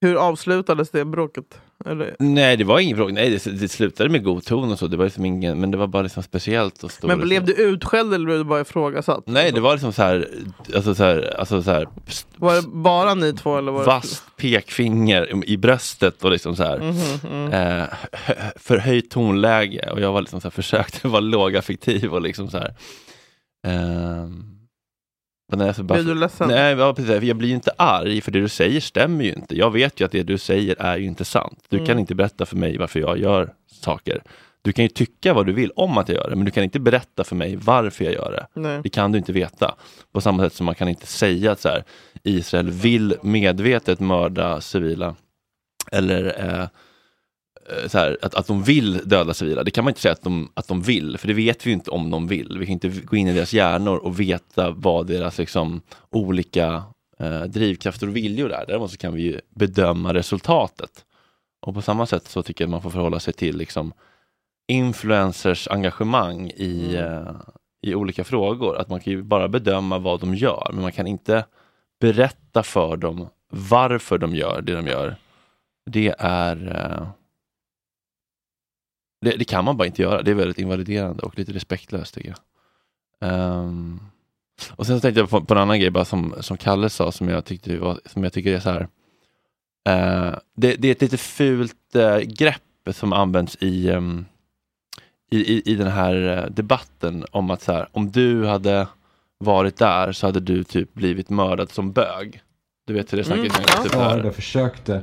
Hur 0.00 0.16
avslutades 0.16 0.90
det 0.90 1.04
bråket? 1.04 1.60
Eller? 1.86 2.16
Nej 2.18 2.56
det 2.56 2.64
var 2.64 2.80
ingen 2.80 2.96
fråga, 2.96 3.14
nej 3.14 3.30
det, 3.44 3.50
det 3.60 3.68
slutade 3.68 4.08
med 4.10 4.24
god 4.24 4.44
ton 4.44 4.72
och 4.72 4.78
så, 4.78 4.86
det 4.86 4.96
var 4.96 5.04
liksom 5.04 5.24
ingen, 5.24 5.60
men 5.60 5.70
det 5.70 5.76
var 5.76 5.86
bara 5.86 6.02
liksom 6.02 6.22
speciellt 6.22 6.82
och 6.84 6.90
Men 7.02 7.08
liksom. 7.10 7.28
blev 7.28 7.44
du 7.44 7.52
utskälld 7.52 8.14
eller 8.14 8.24
blev 8.26 8.38
du 8.38 8.44
bara 8.44 8.60
ifrågasatt? 8.60 9.22
Nej 9.26 9.52
det 9.52 9.60
var 9.60 9.72
liksom 9.72 9.92
så 9.92 10.02
här, 10.02 10.28
alltså 10.74 10.94
så 10.94 11.04
här, 11.04 11.34
alltså 11.38 11.62
så 11.62 11.70
här 11.70 11.88
Var 12.36 12.54
det 12.54 12.62
bara 12.68 13.14
ni 13.14 13.32
två 13.32 13.58
eller 13.58 13.72
var 13.72 13.80
det 13.80 13.86
vasst 13.86 14.22
pekfinger 14.36 15.44
i 15.50 15.56
bröstet 15.56 16.24
och 16.24 16.30
liksom 16.30 16.56
så 16.56 16.62
här 16.62 16.78
Mhm, 16.78 17.32
mm. 17.32 17.52
eh, 17.80 17.86
hö- 18.12 18.34
förhöjt 18.56 19.10
tonläge 19.10 19.90
och 19.92 20.00
jag 20.00 20.12
var 20.12 20.20
liksom 20.20 20.40
så 20.40 20.46
här, 20.46 20.50
försökte 20.50 21.08
vara 21.08 21.20
lågaffektiv 21.20 22.12
och 22.14 22.22
liksom 22.22 22.50
så 22.50 22.58
här. 22.58 22.74
Men 23.62 24.57
nej, 25.56 25.74
så 25.74 25.82
bara, 25.82 26.02
Blir 26.02 26.14
du 26.14 26.20
ledsen? 26.20 26.48
Nej, 26.48 26.76
ja, 26.76 26.94
precis. 26.94 27.22
Jag 27.22 27.36
blir 27.36 27.48
ju 27.48 27.54
inte 27.54 27.70
arg 27.78 28.20
för 28.20 28.30
det 28.32 28.40
du 28.40 28.48
säger 28.48 28.80
stämmer 28.80 29.24
ju 29.24 29.32
inte. 29.32 29.58
Jag 29.58 29.70
vet 29.70 30.00
ju 30.00 30.04
att 30.04 30.12
det 30.12 30.22
du 30.22 30.38
säger 30.38 30.76
är 30.82 30.96
ju 30.96 31.04
inte 31.06 31.24
sant. 31.24 31.64
Du 31.68 31.76
Mm. 31.76 31.86
kan 31.86 31.98
inte 31.98 32.14
berätta 32.14 32.46
för 32.46 32.56
mig 32.56 32.78
varför 32.78 33.00
jag 33.00 33.18
gör 33.18 33.52
saker. 33.72 34.22
Du 34.62 34.72
kan 34.72 34.84
ju 34.84 34.88
tycka 34.88 35.34
vad 35.34 35.46
du 35.46 35.52
vill 35.52 35.70
om 35.76 35.98
att 35.98 36.08
jag 36.08 36.16
gör 36.16 36.30
det, 36.30 36.36
men 36.36 36.44
du 36.44 36.50
kan 36.50 36.64
inte 36.64 36.80
berätta 36.80 37.24
för 37.24 37.36
mig 37.36 37.56
varför 37.56 38.04
jag 38.04 38.14
gör 38.14 38.30
det. 38.32 38.60
Nej. 38.60 38.80
Det 38.82 38.88
kan 38.88 39.12
du 39.12 39.18
inte 39.18 39.32
veta. 39.32 39.74
På 40.12 40.20
samma 40.20 40.42
sätt 40.42 40.52
som 40.52 40.66
man 40.66 40.74
kan 40.74 40.88
inte 40.88 41.06
säga 41.06 41.52
att 41.52 41.60
så 41.60 41.68
här, 41.68 41.84
Israel 42.22 42.70
vill 42.70 43.14
medvetet 43.22 44.00
mörda 44.00 44.60
civila. 44.60 45.14
Eller 45.92 46.46
eh, 46.60 46.68
här, 47.92 48.18
att, 48.22 48.34
att 48.34 48.46
de 48.46 48.62
vill 48.62 49.08
döda 49.08 49.34
civila. 49.34 49.64
Det 49.64 49.70
kan 49.70 49.84
man 49.84 49.90
inte 49.90 50.00
säga 50.00 50.12
att 50.12 50.22
de, 50.22 50.50
att 50.54 50.68
de 50.68 50.82
vill, 50.82 51.18
för 51.18 51.28
det 51.28 51.34
vet 51.34 51.66
vi 51.66 51.70
ju 51.70 51.74
inte 51.74 51.90
om 51.90 52.10
de 52.10 52.28
vill. 52.28 52.58
Vi 52.58 52.66
kan 52.66 52.72
inte 52.72 52.88
gå 52.88 53.16
in 53.16 53.28
i 53.28 53.32
deras 53.32 53.52
hjärnor 53.52 53.96
och 53.96 54.20
veta 54.20 54.70
vad 54.70 55.06
deras 55.06 55.38
liksom, 55.38 55.80
olika 56.10 56.82
eh, 57.18 57.42
drivkrafter 57.42 58.08
och 58.08 58.16
viljor 58.16 58.52
är. 58.52 58.64
Däremot 58.66 58.90
så 58.90 58.96
kan 58.96 59.14
vi 59.14 59.22
ju 59.22 59.40
bedöma 59.54 60.14
resultatet. 60.14 61.04
Och 61.60 61.74
på 61.74 61.82
samma 61.82 62.06
sätt 62.06 62.28
så 62.28 62.42
tycker 62.42 62.64
jag 62.64 62.68
att 62.68 62.70
man 62.70 62.82
får 62.82 62.90
förhålla 62.90 63.20
sig 63.20 63.34
till 63.34 63.56
liksom, 63.56 63.92
influencers 64.68 65.68
engagemang 65.68 66.50
i, 66.50 66.94
eh, 66.94 67.30
i 67.82 67.94
olika 67.94 68.24
frågor. 68.24 68.76
Att 68.78 68.88
man 68.88 69.00
kan 69.00 69.12
ju 69.12 69.22
bara 69.22 69.48
bedöma 69.48 69.98
vad 69.98 70.20
de 70.20 70.34
gör, 70.34 70.70
men 70.72 70.82
man 70.82 70.92
kan 70.92 71.06
inte 71.06 71.44
berätta 72.00 72.62
för 72.62 72.96
dem 72.96 73.28
varför 73.50 74.18
de 74.18 74.34
gör 74.34 74.62
det 74.62 74.74
de 74.74 74.86
gör. 74.86 75.16
Det 75.90 76.14
är 76.18 76.76
eh, 76.76 77.08
det, 79.20 79.30
det 79.30 79.44
kan 79.44 79.64
man 79.64 79.76
bara 79.76 79.86
inte 79.86 80.02
göra. 80.02 80.22
Det 80.22 80.30
är 80.30 80.34
väldigt 80.34 80.58
invaliderande 80.58 81.22
och 81.22 81.38
lite 81.38 81.52
respektlöst 81.52 82.14
tycker 82.14 82.28
jag. 82.28 82.38
Ehm, 83.30 84.00
och 84.70 84.86
sen 84.86 84.96
så 84.96 85.00
tänkte 85.00 85.20
jag 85.20 85.30
på, 85.30 85.40
på 85.44 85.54
en 85.54 85.60
annan 85.60 85.80
grej 85.80 85.90
bara 85.90 86.04
som, 86.04 86.34
som 86.40 86.56
Kalle 86.56 86.90
sa 86.90 87.12
som 87.12 87.28
jag, 87.28 87.44
tyckte 87.44 87.78
var, 87.78 88.00
som 88.06 88.24
jag 88.24 88.32
tycker 88.32 88.52
är 88.54 88.60
så 88.60 88.70
här. 88.70 88.88
eh, 89.88 90.34
det, 90.56 90.74
det 90.74 90.88
är 90.88 90.92
ett 90.92 91.00
lite 91.02 91.16
fult 91.18 91.94
eh, 91.94 92.18
grepp 92.18 92.62
som 92.92 93.12
används 93.12 93.56
i, 93.60 93.90
ehm, 93.90 94.24
i, 95.30 95.38
i, 95.54 95.62
i 95.72 95.74
den 95.74 95.88
här 95.92 96.38
eh, 96.38 96.50
debatten 96.50 97.24
om 97.32 97.50
att 97.50 97.62
så 97.62 97.72
här, 97.72 97.88
om 97.92 98.10
du 98.10 98.46
hade 98.46 98.88
varit 99.38 99.76
där 99.76 100.12
så 100.12 100.26
hade 100.26 100.40
du 100.40 100.64
typ 100.64 100.94
blivit 100.94 101.30
mördad 101.30 101.70
som 101.70 101.92
bög. 101.92 102.42
Du 102.86 102.94
vet 102.94 103.12
hur 103.12 103.18
det 103.18 103.24
snacket 103.24 103.58
Mm, 103.58 103.84
typ 103.84 103.92
ja, 103.94 104.00
här. 104.08 104.24
jag 104.24 104.34
försökte. 104.34 105.02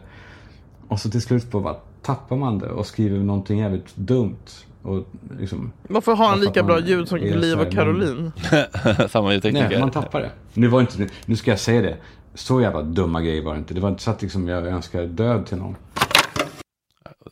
Och 0.88 1.00
så 1.00 1.10
till 1.10 1.22
slut 1.22 1.52
på 1.52 1.60
bara 1.62 1.76
tappar 2.06 2.36
man 2.36 2.60
det 2.60 2.70
och 2.70 2.88
skriver 2.88 3.20
någonting 3.20 3.60
jävligt 3.60 3.96
dumt. 3.96 4.66
Och 4.82 5.06
liksom, 5.40 5.72
Varför 5.88 6.16
har 6.16 6.28
han 6.28 6.40
lika 6.40 6.64
bra 6.64 6.80
ljud 6.80 7.08
som 7.08 7.18
Liv 7.18 7.60
och 7.60 7.72
Caroline? 7.72 8.32
Samma 9.10 9.34
ljudtekniker. 9.34 9.70
Nej, 9.70 9.80
man 9.80 9.92
tappar 9.92 10.22
det. 10.22 10.32
Nu 10.54 10.68
var 10.68 10.82
inte, 10.82 11.10
nu 11.26 11.36
ska 11.36 11.52
jag 11.52 11.60
säga 11.60 11.82
det. 11.82 11.98
Så 12.34 12.62
jävla 12.62 12.82
dumma 12.82 13.22
grejer 13.22 13.42
var 13.44 13.54
det 13.54 13.60
inte. 13.60 13.74
Det 13.74 13.80
var 13.82 13.90
inte 13.90 14.04
så 14.04 14.12
att 14.12 14.22
liksom 14.22 14.48
jag 14.48 14.68
önskar 14.68 15.06
död 15.06 15.46
till 15.46 15.58
någon. 15.58 15.76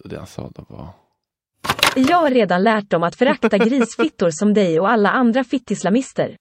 Det 0.06 0.18
han 0.18 0.28
sa 0.28 0.52
då 0.56 0.66
var... 0.68 0.88
Jag 1.96 2.18
har 2.18 2.30
redan 2.30 2.64
lärt 2.64 2.90
dem 2.90 3.04
att 3.04 3.16
förakta 3.16 3.58
grisfittor 3.58 4.30
som 4.32 4.54
dig 4.54 4.80
och 4.80 4.90
alla 4.90 5.10
andra 5.10 5.44
fittislamister. 5.44 6.36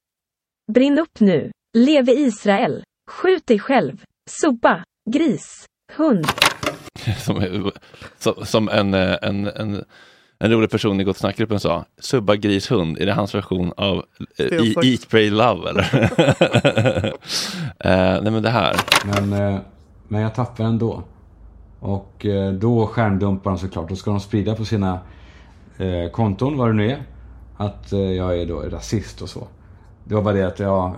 Brinn 0.72 0.98
upp 0.98 1.20
nu. 1.20 1.50
Leve 1.78 2.12
Israel. 2.12 2.82
Skjut 3.10 3.46
dig 3.46 3.58
själv. 3.58 4.04
Subba. 4.30 4.84
Gris. 5.10 5.66
Hund. 5.96 6.26
som, 7.18 7.70
som, 8.44 8.68
en, 8.68 8.94
eh, 8.94 9.16
en, 9.22 9.46
en, 9.46 9.84
en 10.38 10.50
rolig 10.50 10.70
person 10.70 11.00
i 11.00 11.04
Gott 11.04 11.16
Snack-gruppen 11.16 11.60
sa, 11.60 11.84
subba 11.98 12.36
grishund, 12.36 12.98
är 12.98 13.06
det 13.06 13.12
hans 13.12 13.34
version 13.34 13.72
av 13.76 14.04
eh, 14.38 14.46
Stensax. 14.46 14.86
Eat, 14.86 15.08
Pray, 15.08 15.30
Love 15.30 15.70
eller? 15.70 15.84
eh, 17.78 18.22
nej 18.22 18.32
men 18.32 18.42
det 18.42 18.50
här. 18.50 18.76
Men, 19.04 19.32
eh, 19.32 19.60
men 20.08 20.20
jag 20.20 20.34
tappar 20.34 20.64
ändå. 20.64 21.02
Och 21.80 22.26
eh, 22.26 22.52
då 22.52 22.86
skärmdumpar 22.86 23.50
de 23.50 23.58
såklart. 23.58 23.88
Då 23.88 23.96
ska 23.96 24.10
de 24.10 24.20
sprida 24.20 24.54
på 24.54 24.64
sina 24.64 25.00
eh, 25.78 26.10
konton, 26.12 26.56
vad 26.56 26.68
det 26.68 26.72
nu 26.72 26.90
är, 26.90 27.02
att 27.56 27.92
eh, 27.92 28.00
jag 28.00 28.40
är 28.40 28.46
då 28.46 28.60
rasist 28.60 29.22
och 29.22 29.28
så. 29.28 29.46
Det 30.04 30.14
var 30.14 30.22
bara 30.22 30.34
det 30.34 30.46
att 30.46 30.58
jag, 30.58 30.86
eh, 30.86 30.92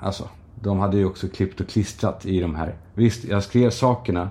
alltså, 0.00 0.28
de 0.54 0.78
hade 0.78 0.96
ju 0.96 1.04
också 1.04 1.28
klippt 1.28 1.60
och 1.60 1.68
klistrat 1.68 2.26
i 2.26 2.40
de 2.40 2.54
här. 2.54 2.74
Visst, 2.94 3.24
jag 3.24 3.42
skrev 3.42 3.70
sakerna, 3.70 4.30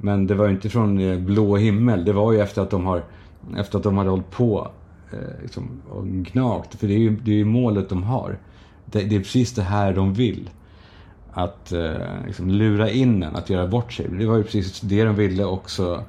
men 0.00 0.26
det 0.26 0.34
var 0.34 0.46
ju 0.46 0.50
inte 0.52 0.68
från 0.68 0.98
eh, 0.98 1.18
blå 1.18 1.56
himmel. 1.56 2.04
Det 2.04 2.12
var 2.12 2.32
ju 2.32 2.40
efter 2.40 2.62
att 2.62 2.70
de 2.70 2.86
har, 2.86 3.04
efter 3.56 3.78
att 3.78 3.84
de 3.84 3.98
hade 3.98 4.10
hållit 4.10 4.30
på 4.30 4.70
eh, 5.12 5.42
liksom, 5.42 5.82
och 5.90 6.06
gnagt. 6.06 6.74
För 6.74 6.86
det 6.86 6.94
är 6.94 6.98
ju, 6.98 7.16
det 7.16 7.30
är 7.30 7.36
ju 7.36 7.44
målet 7.44 7.88
de 7.88 8.02
har. 8.02 8.38
Det, 8.84 9.02
det 9.02 9.16
är 9.16 9.20
precis 9.20 9.52
det 9.52 9.62
här 9.62 9.92
de 9.94 10.14
vill 10.14 10.50
att 11.32 11.72
eh, 11.72 11.94
liksom 12.26 12.50
lura 12.50 12.90
in 12.90 13.22
en, 13.22 13.36
att 13.36 13.50
göra 13.50 13.66
bort 13.66 13.92
sig. 13.92 14.08
Det 14.08 14.26
var 14.26 14.36
ju 14.36 14.42
precis 14.42 14.80
det 14.80 15.04
de 15.04 15.14
ville 15.14 15.44
också. 15.44 16.04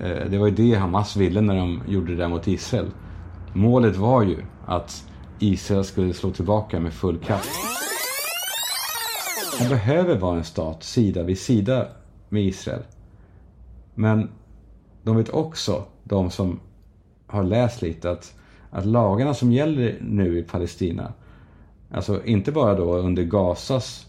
Eh, 0.00 0.30
det 0.30 0.38
var 0.38 0.46
ju 0.46 0.54
det 0.54 0.74
Hamas 0.74 1.16
ville 1.16 1.40
när 1.40 1.56
de 1.56 1.82
gjorde 1.88 2.12
det 2.12 2.18
där 2.18 2.28
mot 2.28 2.48
Israel. 2.48 2.90
Målet 3.52 3.96
var 3.96 4.22
ju 4.22 4.36
att 4.66 5.04
Israel 5.38 5.84
skulle 5.84 6.14
slå 6.14 6.30
tillbaka 6.30 6.80
med 6.80 6.92
full 6.92 7.18
kraft. 7.18 7.50
Man 9.60 9.68
behöver 9.68 10.18
vara 10.18 10.36
en 10.36 10.44
stat 10.44 10.84
sida 10.84 11.22
vid 11.22 11.38
sida 11.38 11.86
med 12.28 12.42
Israel. 12.42 12.82
Men 13.98 14.28
de 15.02 15.16
vet 15.16 15.28
också, 15.28 15.84
de 16.04 16.30
som 16.30 16.60
har 17.26 17.44
läst 17.44 17.82
lite, 17.82 18.10
att, 18.10 18.34
att 18.70 18.86
lagarna 18.86 19.34
som 19.34 19.52
gäller 19.52 19.98
nu 20.00 20.38
i 20.38 20.42
Palestina, 20.42 21.12
alltså 21.90 22.24
inte 22.24 22.52
bara 22.52 22.74
då 22.74 22.96
under 22.96 23.22
Gazas 23.22 24.06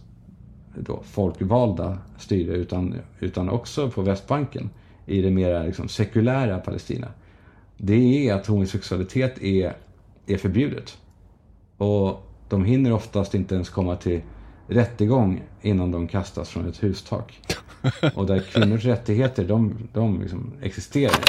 då 0.75 1.03
folkvalda 1.03 1.97
styre 2.17 2.55
utan, 2.55 2.95
utan 3.19 3.49
också 3.49 3.89
på 3.89 4.01
Västbanken 4.01 4.69
i 5.05 5.21
det 5.21 5.31
mer 5.31 5.63
liksom 5.63 5.87
sekulära 5.87 6.59
Palestina. 6.59 7.07
Det 7.77 8.29
är 8.29 8.35
att 8.35 8.47
homosexualitet 8.47 9.41
är, 9.41 9.77
är 10.25 10.37
förbjudet. 10.37 10.97
Och 11.77 12.23
de 12.49 12.65
hinner 12.65 12.93
oftast 12.93 13.35
inte 13.35 13.55
ens 13.55 13.69
komma 13.69 13.95
till 13.95 14.21
rättegång 14.67 15.43
innan 15.61 15.91
de 15.91 16.07
kastas 16.07 16.49
från 16.49 16.69
ett 16.69 16.83
hustak. 16.83 17.39
Och 18.15 18.25
där 18.25 18.39
kvinnors 18.39 18.85
rättigheter, 18.85 19.43
de, 19.43 19.89
de 19.93 20.21
liksom 20.21 20.53
existerar. 20.61 21.15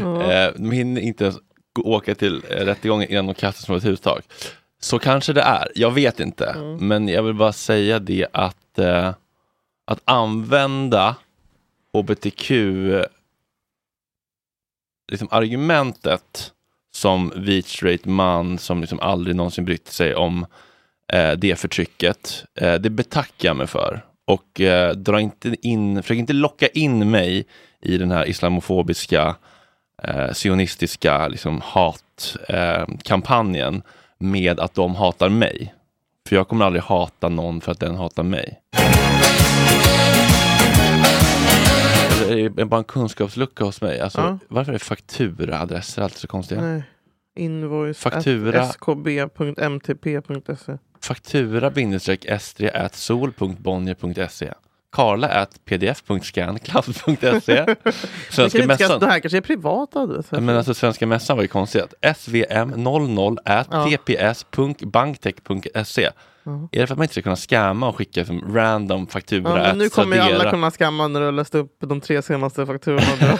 Eh, 0.00 0.52
de 0.56 0.70
hinner 0.70 1.00
inte 1.00 1.24
ens 1.24 1.36
gå- 1.72 1.82
åka 1.82 2.14
till 2.14 2.42
eh, 2.50 2.64
rättegången 2.64 3.10
innan 3.10 3.26
de 3.26 3.34
kastas 3.34 3.66
från 3.66 3.76
ett 3.76 3.84
hustak. 3.84 4.24
Så 4.80 4.98
kanske 4.98 5.32
det 5.32 5.40
är, 5.40 5.68
jag 5.74 5.90
vet 5.90 6.20
inte. 6.20 6.46
Mm. 6.46 6.88
Men 6.88 7.08
jag 7.08 7.22
vill 7.22 7.34
bara 7.34 7.52
säga 7.52 7.98
det 7.98 8.26
att, 8.32 8.78
eh, 8.78 9.14
att 9.84 10.00
använda 10.04 11.16
hbtq 11.92 12.50
liksom 15.12 15.28
argumentet 15.30 16.52
som 16.92 17.32
vit 17.36 17.66
straight 17.66 18.04
man 18.04 18.58
som 18.58 18.80
liksom 18.80 19.00
aldrig 19.00 19.36
någonsin 19.36 19.64
brytt 19.64 19.88
sig 19.88 20.14
om 20.14 20.42
eh, 20.42 20.48
det 21.36 21.58
förtrycket. 21.58 22.44
Eh, 22.60 22.74
det 22.74 22.90
betackar 22.90 23.48
jag 23.48 23.56
mig 23.56 23.66
för. 23.66 24.04
Och 24.26 24.60
eh, 24.60 24.92
dra 24.94 25.20
inte 25.20 25.56
in, 25.62 26.02
försök 26.02 26.18
inte 26.18 26.32
locka 26.32 26.66
in 26.66 27.10
mig 27.10 27.46
i 27.82 27.98
den 27.98 28.10
här 28.10 28.28
islamofobiska 28.28 29.36
eh, 30.02 30.32
sionistiska 30.32 31.28
liksom, 31.28 31.60
hatkampanjen 31.64 32.90
eh, 32.90 32.98
kampanjen 33.02 33.82
med 34.18 34.60
att 34.60 34.74
de 34.74 34.94
hatar 34.94 35.28
mig. 35.28 35.74
För 36.28 36.36
jag 36.36 36.48
kommer 36.48 36.64
aldrig 36.64 36.82
hata 36.82 37.28
någon 37.28 37.60
för 37.60 37.72
att 37.72 37.80
den 37.80 37.94
hatar 37.96 38.22
mig. 38.22 38.60
Det 42.28 42.60
är 42.62 42.64
bara 42.64 42.78
en 42.78 42.84
kunskapslucka 42.84 43.64
hos 43.64 43.80
mig. 43.80 44.00
Alltså, 44.00 44.20
Ja. 44.20 44.38
Varför 44.48 44.72
är 44.72 44.78
fakturaadresser 44.78 46.02
alltid 46.02 46.18
så 46.18 46.26
konstiga? 46.26 46.60
Nej. 46.60 46.82
Invoice 47.36 47.98
Faktura. 47.98 48.62
at 48.62 48.72
skb.mtp.se 48.74 50.72
Faktura 51.04 51.70
s3 51.70 52.70
at 52.74 52.94
sol.bonnier.se 52.94 54.52
Karla 54.92 55.28
at 55.28 55.64
pdf.scancloud.se 55.64 57.66
Svenska 58.30 58.66
mässan. 58.66 59.00
det 59.00 59.06
här 59.06 59.20
kanske 59.20 59.36
är 59.36 59.40
privata 59.40 60.00
adresser. 60.00 60.40
Men 60.40 60.56
alltså 60.56 60.74
Svenska 60.74 61.06
mässan 61.06 61.36
var 61.36 61.42
ju 61.42 61.48
konstigt. 61.48 61.94
svm00 62.02 63.38
at 63.44 63.70
tps.banktech.se 63.70 66.10
Ja. 66.46 66.68
Är 66.72 66.80
det 66.80 66.86
för 66.86 66.94
att 66.94 66.98
man 66.98 67.04
inte 67.04 67.12
ska 67.14 67.22
kunna 67.22 67.36
scamma 67.36 67.88
och 67.88 67.96
skicka 67.96 68.24
som 68.24 68.54
random 68.54 69.06
faktura? 69.06 69.50
Ja, 69.50 69.62
men 69.62 69.78
nu 69.78 69.88
kommer 69.88 70.16
ju 70.16 70.22
alla 70.22 70.50
kunna 70.50 70.70
skamma 70.70 71.08
när 71.08 71.20
du 71.20 71.26
har 71.26 71.32
läst 71.32 71.54
upp 71.54 71.76
de 71.80 72.00
tre 72.00 72.22
senaste 72.22 72.66
fakturorna. 72.66 73.38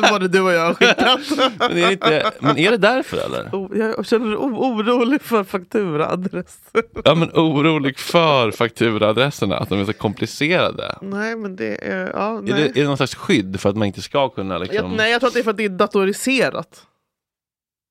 Både 0.10 0.28
du 0.28 0.40
och 0.40 0.52
jag 0.52 0.66
har 0.66 0.74
skickat. 0.74 1.20
men, 1.58 1.78
är 1.78 1.86
det 1.86 1.92
inte, 1.92 2.30
men 2.40 2.58
är 2.58 2.70
det 2.70 2.76
därför 2.76 3.16
eller? 3.26 3.54
O- 3.54 3.70
Jag 3.74 4.06
känner 4.06 4.26
dig 4.26 4.36
o- 4.36 4.56
orolig 4.76 5.22
för 5.22 5.44
fakturaadress. 5.44 6.58
Ja 7.04 7.14
men 7.14 7.30
orolig 7.34 7.98
för 7.98 8.50
fakturaadresserna, 8.50 9.56
att 9.56 9.68
de 9.68 9.80
är 9.80 9.84
så 9.84 9.92
komplicerade. 9.92 10.98
nej, 11.02 11.36
men 11.36 11.56
det 11.56 11.86
är... 11.92 12.10
Ja, 12.14 12.40
nej. 12.42 12.52
Är 12.52 12.56
det, 12.56 12.64
är 12.68 12.72
det 12.82 12.84
någon 12.84 12.96
slags 12.96 13.14
skydd 13.14 13.60
för 13.60 13.68
att 13.68 13.76
man 13.76 13.86
inte 13.86 14.02
ska 14.02 14.28
kunna 14.28 14.58
liksom... 14.58 14.76
jag, 14.90 14.96
nej, 14.96 15.10
jag 15.12 15.20
tror 15.20 15.28
att 15.28 15.34
det 15.34 15.40
är 15.40 15.44
för 15.44 15.50
att 15.50 15.56
det 15.56 15.64
är 15.64 15.68
datoriserat. 15.68 16.86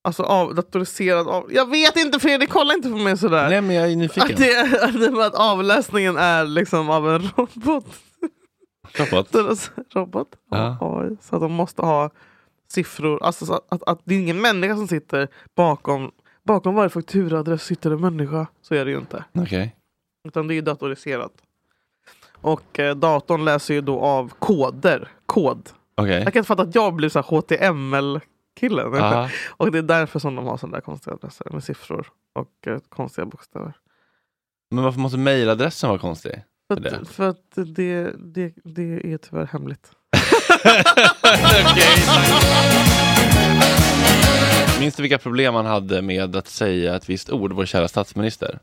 Alltså 0.04 0.24
av, 0.24 0.56
datoriserad 0.56 1.28
av... 1.28 1.54
Jag 1.54 1.70
vet 1.70 1.96
inte 1.98 2.20
Fredrik, 2.20 2.50
kolla 2.50 2.74
inte 2.74 2.90
på 2.90 2.98
mig 2.98 3.18
sådär. 3.18 3.50
Nej 3.50 3.62
men 3.62 3.76
jag 3.76 3.92
är 3.92 3.96
nyfiken. 3.96 4.32
Att, 4.32 4.38
det, 4.38 4.52
är- 4.54 4.86
att, 4.86 5.00
det, 5.16 5.26
att 5.26 5.36
avläsningen 5.36 6.18
är 6.18 6.46
liksom 6.46 6.90
av 6.90 7.10
en 7.10 7.22
robot. 7.22 7.86
Robot. 8.94 9.36
Robot? 9.94 10.28
Ja. 10.52 10.78
AI. 10.82 11.18
Så 11.22 11.36
att 11.36 11.42
de 11.42 11.52
måste 11.52 11.82
ha 11.82 12.10
siffror. 12.72 13.24
Alltså 13.24 13.46
så 13.46 13.54
att, 13.54 13.66
att, 13.74 13.84
att 13.84 14.00
det 14.04 14.16
är 14.16 14.20
ingen 14.20 14.42
människa 14.42 14.76
som 14.76 14.88
sitter 14.88 15.28
bakom. 15.56 16.12
Bakom 16.44 16.76
varje 16.76 16.90
fakturaadress 16.90 17.64
sitter 17.64 17.92
en 17.92 18.02
människa. 18.02 18.48
Så 18.62 18.76
är 18.76 18.86
det 18.86 18.92
ju 18.92 18.98
inte. 18.98 19.24
Okej. 19.34 19.76
Utan 20.28 20.48
det 20.48 20.54
är 20.54 20.56
ju 20.56 20.62
datoriserat. 20.62 21.32
Och 22.42 22.80
eh, 22.80 22.96
datorn 22.96 23.46
läser 23.46 23.74
ju 23.74 23.82
då 23.82 24.00
av 24.00 24.32
koder. 24.40 25.08
Kod. 25.26 25.70
Okej. 25.96 26.24
Jag 26.24 26.34
kan 26.34 26.40
inte 26.40 26.48
fatta 26.48 26.64
att 26.64 26.76
jag 26.76 26.94
blir 26.94 27.10
så 27.10 27.20
här 27.20 27.24
HTML-killen. 28.60 28.94
Aha. 28.96 29.30
Och 29.50 29.72
det 29.72 29.78
är 29.78 29.82
därför 29.84 30.20
som 30.20 30.36
de 30.36 30.46
har 30.46 30.58
sådana 30.58 30.78
där 30.78 30.82
konstiga 30.82 31.14
adresser 31.14 31.48
med 31.52 31.64
siffror 31.64 32.08
och 32.34 32.68
eh, 32.68 32.80
konstiga 32.90 33.26
bokstäver. 33.26 33.74
Men 34.72 34.84
varför 34.84 35.00
måste 35.00 35.18
mejladressen 35.18 35.90
vara 35.90 36.00
konstig? 36.00 36.44
För 36.68 36.76
För 36.76 36.82
det? 36.82 36.98
att, 36.98 37.08
för 37.10 37.30
att 37.30 37.76
det, 37.76 38.12
det, 38.34 38.54
det 38.64 39.14
är 39.14 39.18
tyvärr 39.18 39.46
hemligt. 39.46 39.92
Minns 44.80 44.96
du 44.96 45.02
vilka 45.04 45.18
problem 45.18 45.54
han 45.54 45.66
hade 45.66 46.02
med 46.02 46.36
att 46.36 46.48
säga 46.48 46.96
ett 46.96 47.10
visst 47.10 47.30
ord, 47.30 47.54
vår 47.54 47.66
kära 47.66 47.88
statsminister? 47.88 48.60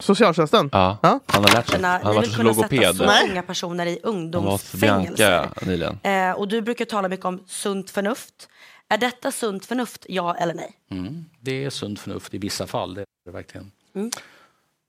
Socialtjänsten? 0.00 0.68
Ja, 0.72 0.98
han 1.02 1.44
har 1.44 1.52
lärt 1.54 1.68
sig. 1.68 1.78
Ni 1.80 1.86
Han 1.86 2.02
har 2.02 2.14
varit 2.14 2.36
kunna 2.36 2.54
sätta 2.54 2.74
logoped. 2.76 2.96
så 2.96 3.30
unga 3.30 3.42
personer 3.42 3.86
i 3.86 3.98
ungdomsfängelse. 4.02 5.48
Eh, 6.02 6.32
och 6.32 6.48
du 6.48 6.62
brukar 6.62 6.84
tala 6.84 7.08
mycket 7.08 7.26
om 7.26 7.44
sunt 7.46 7.90
förnuft. 7.90 8.48
Är 8.88 8.98
detta 8.98 9.32
sunt 9.32 9.66
förnuft, 9.66 10.06
ja 10.08 10.34
eller 10.34 10.54
nej? 10.54 10.72
Mm. 10.90 11.24
Det 11.40 11.64
är 11.64 11.70
sunt 11.70 12.00
förnuft 12.00 12.34
i 12.34 12.38
vissa 12.38 12.66
fall, 12.66 12.94
det 12.94 13.00
är 13.00 13.06
det 13.24 13.30
verkligen. 13.30 13.72
Mm. 13.94 14.10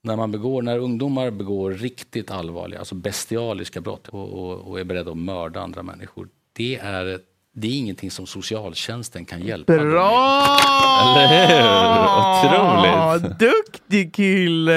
När, 0.04 0.15
man 0.15 0.32
begår, 0.32 0.62
när 0.62 0.78
ungdomar 0.78 1.32
begår 1.32 1.71
riktigt 1.71 2.32
allvarliga, 2.32 2.80
alltså 2.80 2.95
bestialiska 2.95 3.82
brott 3.82 4.08
och, 4.08 4.30
och, 4.34 4.60
och 4.60 4.80
är 4.80 4.84
beredda 4.84 5.12
att 5.12 5.17
mörda 5.17 5.62
andra 5.62 5.84
människor, 5.84 6.28
det 6.54 6.76
är, 6.76 7.19
det 7.56 7.68
är 7.68 7.72
ingenting 7.72 8.12
som 8.12 8.26
socialtjänsten 8.28 9.26
kan 9.26 9.42
hjälpa 9.42 9.74
dem 9.74 9.84
med. 9.84 9.92
Bra! 9.94 10.58
Eller 11.18 11.48
hur? 11.48 11.62
Otroligt. 12.50 13.40
Duktig 13.40 14.16
kille! 14.16 14.72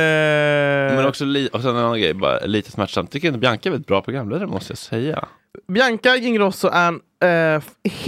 Men 0.96 1.06
också 1.06 1.24
li- 1.24 1.48
och 1.52 1.60
sen 1.60 1.70
en 1.70 1.84
annan 1.84 2.00
grej, 2.00 2.14
bara 2.14 2.38
lite 2.40 2.70
smärtsamt. 2.70 3.10
Tycker 3.10 3.28
inte 3.28 3.38
Bianca 3.40 3.68
är 3.68 3.70
väldigt 3.70 3.87
bra 3.88 4.02
programledare 4.02 4.46
måste 4.46 4.70
jag 4.70 4.78
säga. 4.78 5.24
Bianca 5.68 6.16
Ingrosso 6.16 6.68
är 6.72 6.88
en, 6.88 7.00
eh, 7.56 7.62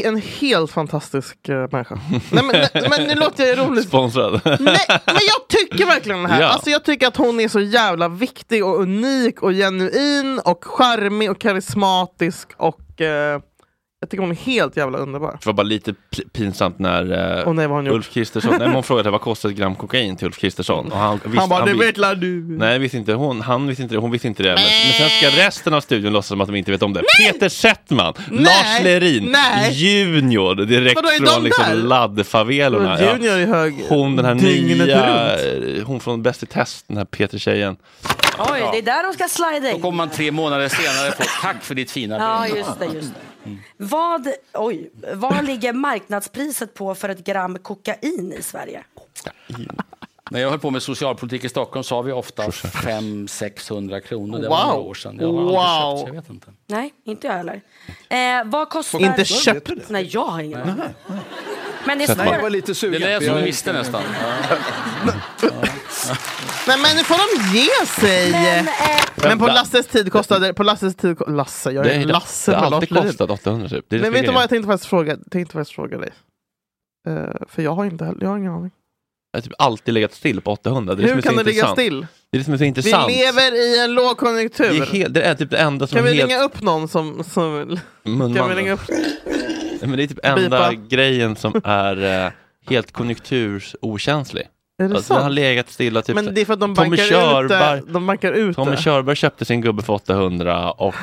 en 0.07 0.16
helt 0.40 0.70
fantastisk 0.70 1.48
eh, 1.48 1.68
människa. 1.72 1.98
nej, 2.11 2.20
men, 2.44 2.66
nej, 2.74 2.87
men 2.90 3.02
nu 3.09 3.14
låter 3.14 3.44
jag 3.44 3.52
ironiskt. 3.59 3.88
Sponsrad. 3.88 4.40
Nej, 4.44 4.59
men 4.88 5.18
jag 5.29 5.48
tycker 5.48 5.87
verkligen 5.87 6.22
det 6.22 6.29
här. 6.29 6.40
Ja. 6.42 6.48
Alltså, 6.48 6.70
jag 6.70 6.85
tycker 6.85 7.07
att 7.09 7.16
hon 7.16 7.40
är 7.40 7.48
så 7.48 7.61
jävla 7.61 8.09
viktig 8.09 8.64
och 8.64 8.81
unik 8.81 9.42
och 9.42 9.50
genuin 9.52 10.40
och 10.44 10.64
charmig 10.64 11.31
och 11.31 11.40
karismatisk 11.40 12.48
och 12.57 13.00
eh, 13.00 13.40
jag 14.00 14.11
tycker 14.11 14.22
hon 14.22 14.30
är 14.30 14.35
helt 14.35 14.76
jävla 14.76 14.98
underbar. 14.98 15.30
Det 15.40 15.46
var 15.46 15.52
bara 15.52 15.62
lite 15.62 15.94
pinsamt 16.32 16.78
när 16.78 17.38
eh, 17.38 17.48
Och 17.48 17.56
nej? 17.56 17.66
Ulf 17.66 18.11
Kristersson, 18.12 18.54
nej, 18.59 18.68
hon 18.68 18.82
frågade 18.82 19.11
vad 19.11 19.20
kostar 19.20 19.48
ett 19.48 19.54
gram 19.56 19.74
kokain 19.74 20.16
till 20.16 20.26
Ulf 20.26 20.38
Kristersson? 20.38 20.92
Och 20.92 20.98
han, 20.98 21.20
visst, 21.24 21.38
han 21.38 21.48
bara, 21.48 21.64
det 21.64 21.72
vis- 21.72 21.82
vet 21.82 21.96
la 21.96 22.14
du. 22.14 22.40
Nej, 22.59 22.78
visste 22.78 22.96
inte 22.98 23.12
hon. 23.12 23.40
Han 23.40 23.66
visste 23.66 23.82
inte 23.82 23.94
det. 23.94 23.98
Hon 24.00 24.11
visste 24.11 24.28
inte 24.28 24.42
det. 24.42 24.48
Men, 24.48 24.62
men 24.85 24.92
sen 24.92 25.09
ska 25.11 25.46
resten 25.46 25.74
av 25.74 25.80
studion 25.80 26.12
låtsas 26.12 26.28
som 26.28 26.40
att 26.40 26.48
de 26.48 26.56
inte 26.56 26.70
vet 26.70 26.82
om 26.82 26.92
det. 26.92 27.02
Peter 27.18 27.48
Settman, 27.48 28.14
Lars 28.30 28.82
Lerin, 28.82 29.24
Nej. 29.32 29.72
Junior, 29.72 30.54
direkt 30.54 30.94
Vadå, 30.96 31.09
är 31.09 31.32
från 31.35 31.44
liksom 31.44 31.64
laddfavelorna. 31.88 33.00
Junior 33.00 33.32
är 33.38 33.46
hög. 33.46 33.74
Hon 33.88 34.16
den 34.16 34.24
här 34.24 34.35
nya, 34.35 35.85
hon 35.85 36.00
från 36.00 36.22
Bäst 36.22 36.42
i 36.42 36.46
test, 36.46 36.85
den 36.88 36.96
här 36.96 37.04
Peter-tjejen. 37.04 37.76
Oj, 38.38 38.62
det 38.72 38.78
är 38.78 38.82
där 38.82 39.02
de 39.06 39.12
ska 39.14 39.28
slida 39.28 39.61
Då 39.70 39.76
in. 39.76 39.82
kommer 39.82 39.96
man 39.96 40.11
tre 40.11 40.30
månader 40.30 40.68
senare 40.68 41.11
på 41.11 41.24
tack 41.42 41.62
för 41.62 41.74
ditt 41.74 41.90
fina 41.90 42.16
Ja, 42.16 42.46
ben. 42.48 42.56
just 42.56 42.78
det. 42.78 42.85
Just 42.85 43.09
det. 43.14 43.20
Vad, 43.76 44.28
oj, 44.54 44.90
vad 45.14 45.44
ligger 45.44 45.72
marknadspriset 45.72 46.74
på 46.74 46.94
för 46.94 47.09
ett 47.09 47.24
gram 47.24 47.59
kokain 47.59 48.35
i 48.38 48.42
Sverige? 48.42 48.85
När 50.30 50.40
jag 50.40 50.50
höll 50.50 50.59
på 50.59 50.70
med 50.70 50.82
socialpolitik 50.82 51.44
i 51.44 51.48
Stockholm 51.48 51.85
sa 51.85 52.02
vi 52.02 52.12
ofta 52.12 52.42
500-600 52.50 54.00
kronor. 54.00 54.38
Det 54.38 54.48
Wow. 54.48 54.56
var 54.56 54.66
några 54.66 54.78
år 54.80 54.94
sedan. 54.94 55.18
Jag 55.20 55.32
har 55.32 55.40
aldrig 55.40 55.56
Wow. 55.56 55.96
köpt, 55.96 56.00
så 56.00 56.09
jag 56.09 56.14
vet 56.22 56.30
inte. 56.30 56.46
Nej, 56.66 56.94
inte 57.04 57.26
jag 57.26 57.35
heller. 57.35 57.61
Eh, 58.09 58.44
vad 58.50 58.70
kostar... 58.70 59.00
Inte 59.00 59.24
köpt. 59.24 59.70
Nej, 59.88 60.09
jag 60.12 60.24
har 60.24 60.40
ingen 60.40 60.61
aning. 60.61 60.74
Men 61.87 61.98
det 61.98 62.38
var 62.42 62.50
lite 62.50 62.74
sugen. 62.74 63.00
Det 63.00 63.06
lät 63.18 63.24
som 63.24 63.37
du 63.37 63.42
visste 63.42 63.72
nästan. 63.72 64.02
Nej 66.66 66.79
men 66.83 66.96
nu 66.96 67.05
får 67.05 67.14
de 67.14 67.59
ge 67.59 67.87
sig! 67.87 68.31
Men, 68.33 68.64
Men, 69.16 69.33
eh, 69.33 69.38
på 69.38 69.46
Lasses 69.46 69.87
tid 69.87 70.12
kostade, 70.12 70.55
på 70.55 70.62
Lasses 70.62 70.96
tid, 70.96 71.16
Lasse, 71.26 71.70
jag 71.70 71.85
Det, 71.85 71.92
är 71.94 72.00
är, 72.00 72.05
Lasse 72.05 72.50
det 72.50 72.57
har 72.57 72.66
alltid 72.72 72.88
kostat 72.88 73.31
800 73.31 73.68
typ. 73.68 73.85
Det 73.88 73.96
är 73.96 74.00
det 74.00 74.02
Men 74.02 74.07
som 74.07 74.12
vet 74.12 74.26
du 74.26 74.33
vad 74.33 74.42
jag 74.42 74.48
tänkte 74.50 74.66
faktiskt 74.66 74.90
fråga, 74.90 75.16
tänkte 75.31 75.52
faktiskt 75.52 75.74
fråga 75.74 75.98
dig? 75.98 76.11
Eh, 77.09 77.14
för 77.48 77.62
jag 77.62 77.74
har 77.74 77.85
inte 77.85 78.05
heller, 78.05 78.18
jag 78.22 78.29
har 78.29 78.38
ingen 78.38 78.52
aning. 78.52 78.70
Jag 79.33 79.38
har 79.38 79.42
typ 79.42 79.52
alltid 79.59 79.94
legat 79.94 80.14
still 80.14 80.40
på 80.40 80.50
800. 80.52 80.94
Det 80.94 81.02
är 81.02 81.02
det 81.02 81.09
som 81.09 81.14
Hur 81.14 81.18
är 81.18 81.22
så 81.22 81.29
kan 81.29 81.37
det 81.37 81.44
ligga 81.44 81.57
intressant. 81.57 81.79
still? 81.81 82.07
Det 82.31 82.37
är 82.37 82.38
det 82.38 82.44
som 82.44 82.55
är 82.55 82.59
så 82.59 82.64
intressant. 82.64 83.11
Vi 83.11 83.14
lever 83.16 83.55
i 83.55 83.85
en 83.85 83.94
lågkonjunktur. 83.94 84.68
Det 84.70 84.76
är, 84.79 84.87
helt, 84.87 85.14
det 85.14 85.22
är 85.22 85.35
typ 85.35 85.50
det 85.50 85.57
enda 85.59 85.87
som 85.87 85.96
kan 85.96 86.05
vi 86.05 86.11
är 86.11 86.14
helt... 86.14 86.29
ringa 86.31 86.42
upp 86.42 86.62
någon 86.62 86.88
som... 86.88 87.24
som 87.24 87.66
kan 88.05 88.12
Munmannen. 88.12 88.48
vi 88.48 88.55
ringa 88.55 88.72
upp... 88.72 88.81
Nej, 88.88 89.79
Men 89.81 89.96
det 89.96 90.02
är 90.02 90.07
typ 90.07 90.18
enda 90.22 90.70
Bipa. 90.70 90.83
grejen 90.88 91.37
som 91.37 91.61
är 91.64 92.24
eh, 92.26 92.33
helt 92.68 92.92
konjunktursokänslig. 92.92 94.48
Är 94.82 94.88
det 94.88 94.94
Alltså, 94.96 95.14
den 95.14 95.22
har 95.22 95.30
legat 95.30 95.70
stilla. 95.70 96.02
Typ, 96.02 96.14
Men 96.14 96.34
det 96.34 96.40
är 96.40 96.44
för 96.44 96.52
att 96.52 96.60
de 96.60 96.74
Tommy 96.74 96.88
bankar 96.88 97.04
Körberg, 97.04 97.78
ut 97.78 97.86
det. 97.86 97.92
De 97.92 98.06
bankar 98.06 98.32
ut 98.32 98.56
Tommy 98.56 98.70
det. 98.70 98.76
Körberg 98.76 99.16
köpte 99.16 99.44
sin 99.44 99.60
gubbe 99.60 99.82
för 99.82 99.92
800 99.92 100.70
och 100.72 100.94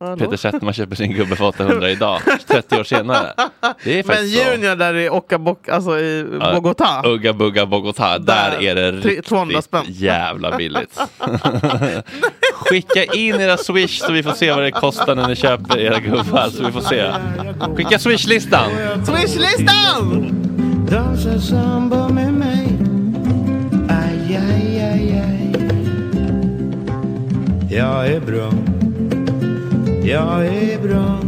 Hallå? 0.00 0.16
Peter 0.16 0.36
Settman 0.36 0.72
köper 0.74 0.96
sin 0.96 1.12
gubbe 1.14 1.36
för 1.36 1.44
800 1.44 1.90
idag, 1.90 2.20
30 2.46 2.76
år 2.80 2.84
senare. 2.84 3.32
Det 3.84 3.92
är 3.92 3.94
Men 3.94 4.04
faktiskt 4.04 4.42
så. 4.44 4.50
Junior 4.52 4.76
där 4.76 4.94
i 4.94 5.10
Ocaboc, 5.10 5.58
alltså 5.72 5.98
i 5.98 6.24
Bogotá. 6.54 7.06
Ugga 7.06 7.32
Bugga 7.32 7.64
Bogotá, 7.64 8.18
där, 8.18 8.50
Där. 8.60 8.62
är 8.62 8.92
det 8.92 9.02
Tre- 9.02 9.22
200 9.22 9.52
riktigt 9.58 9.64
spänn. 9.64 9.84
jävla 9.88 10.56
billigt. 10.56 11.00
Skicka 12.54 13.04
in 13.04 13.34
era 13.40 13.56
swish 13.56 13.98
så 14.00 14.12
vi 14.12 14.22
får 14.22 14.32
se 14.32 14.52
vad 14.52 14.62
det 14.62 14.70
kostar 14.70 15.14
när 15.14 15.28
ni 15.28 15.36
köper 15.36 15.78
era 15.78 16.00
gubbar. 16.00 16.48
Så 16.48 16.64
vi 16.66 16.72
får 16.72 16.80
se. 16.80 17.12
Skicka 17.76 17.98
swishlistan! 17.98 18.70
Swishlistan! 19.06 20.30
Aj, 24.34 24.80
aj, 24.80 25.12
aj, 25.12 25.12
aj 25.12 25.44
Jag 27.70 28.08
är 28.08 28.20
bra. 28.20 28.52
Jag 30.04 30.46
är 30.46 30.78
bra. 30.82 31.20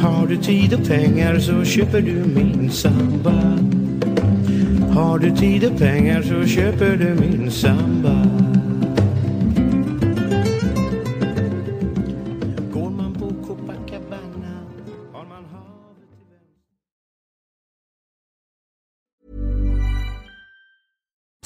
Har 0.00 0.26
du 0.26 0.36
tid 0.36 0.74
och 0.74 0.86
pengar 0.86 1.38
så 1.38 1.64
köper 1.64 2.00
du 2.00 2.24
min 2.34 2.70
samba. 2.70 3.58
Har 4.94 5.18
du 5.18 5.30
tid 5.36 5.64
och 5.64 5.78
pengar 5.78 6.22
så 6.22 6.46
köper 6.48 6.96
du 6.96 7.14
min 7.20 7.50
samba. 7.50 8.01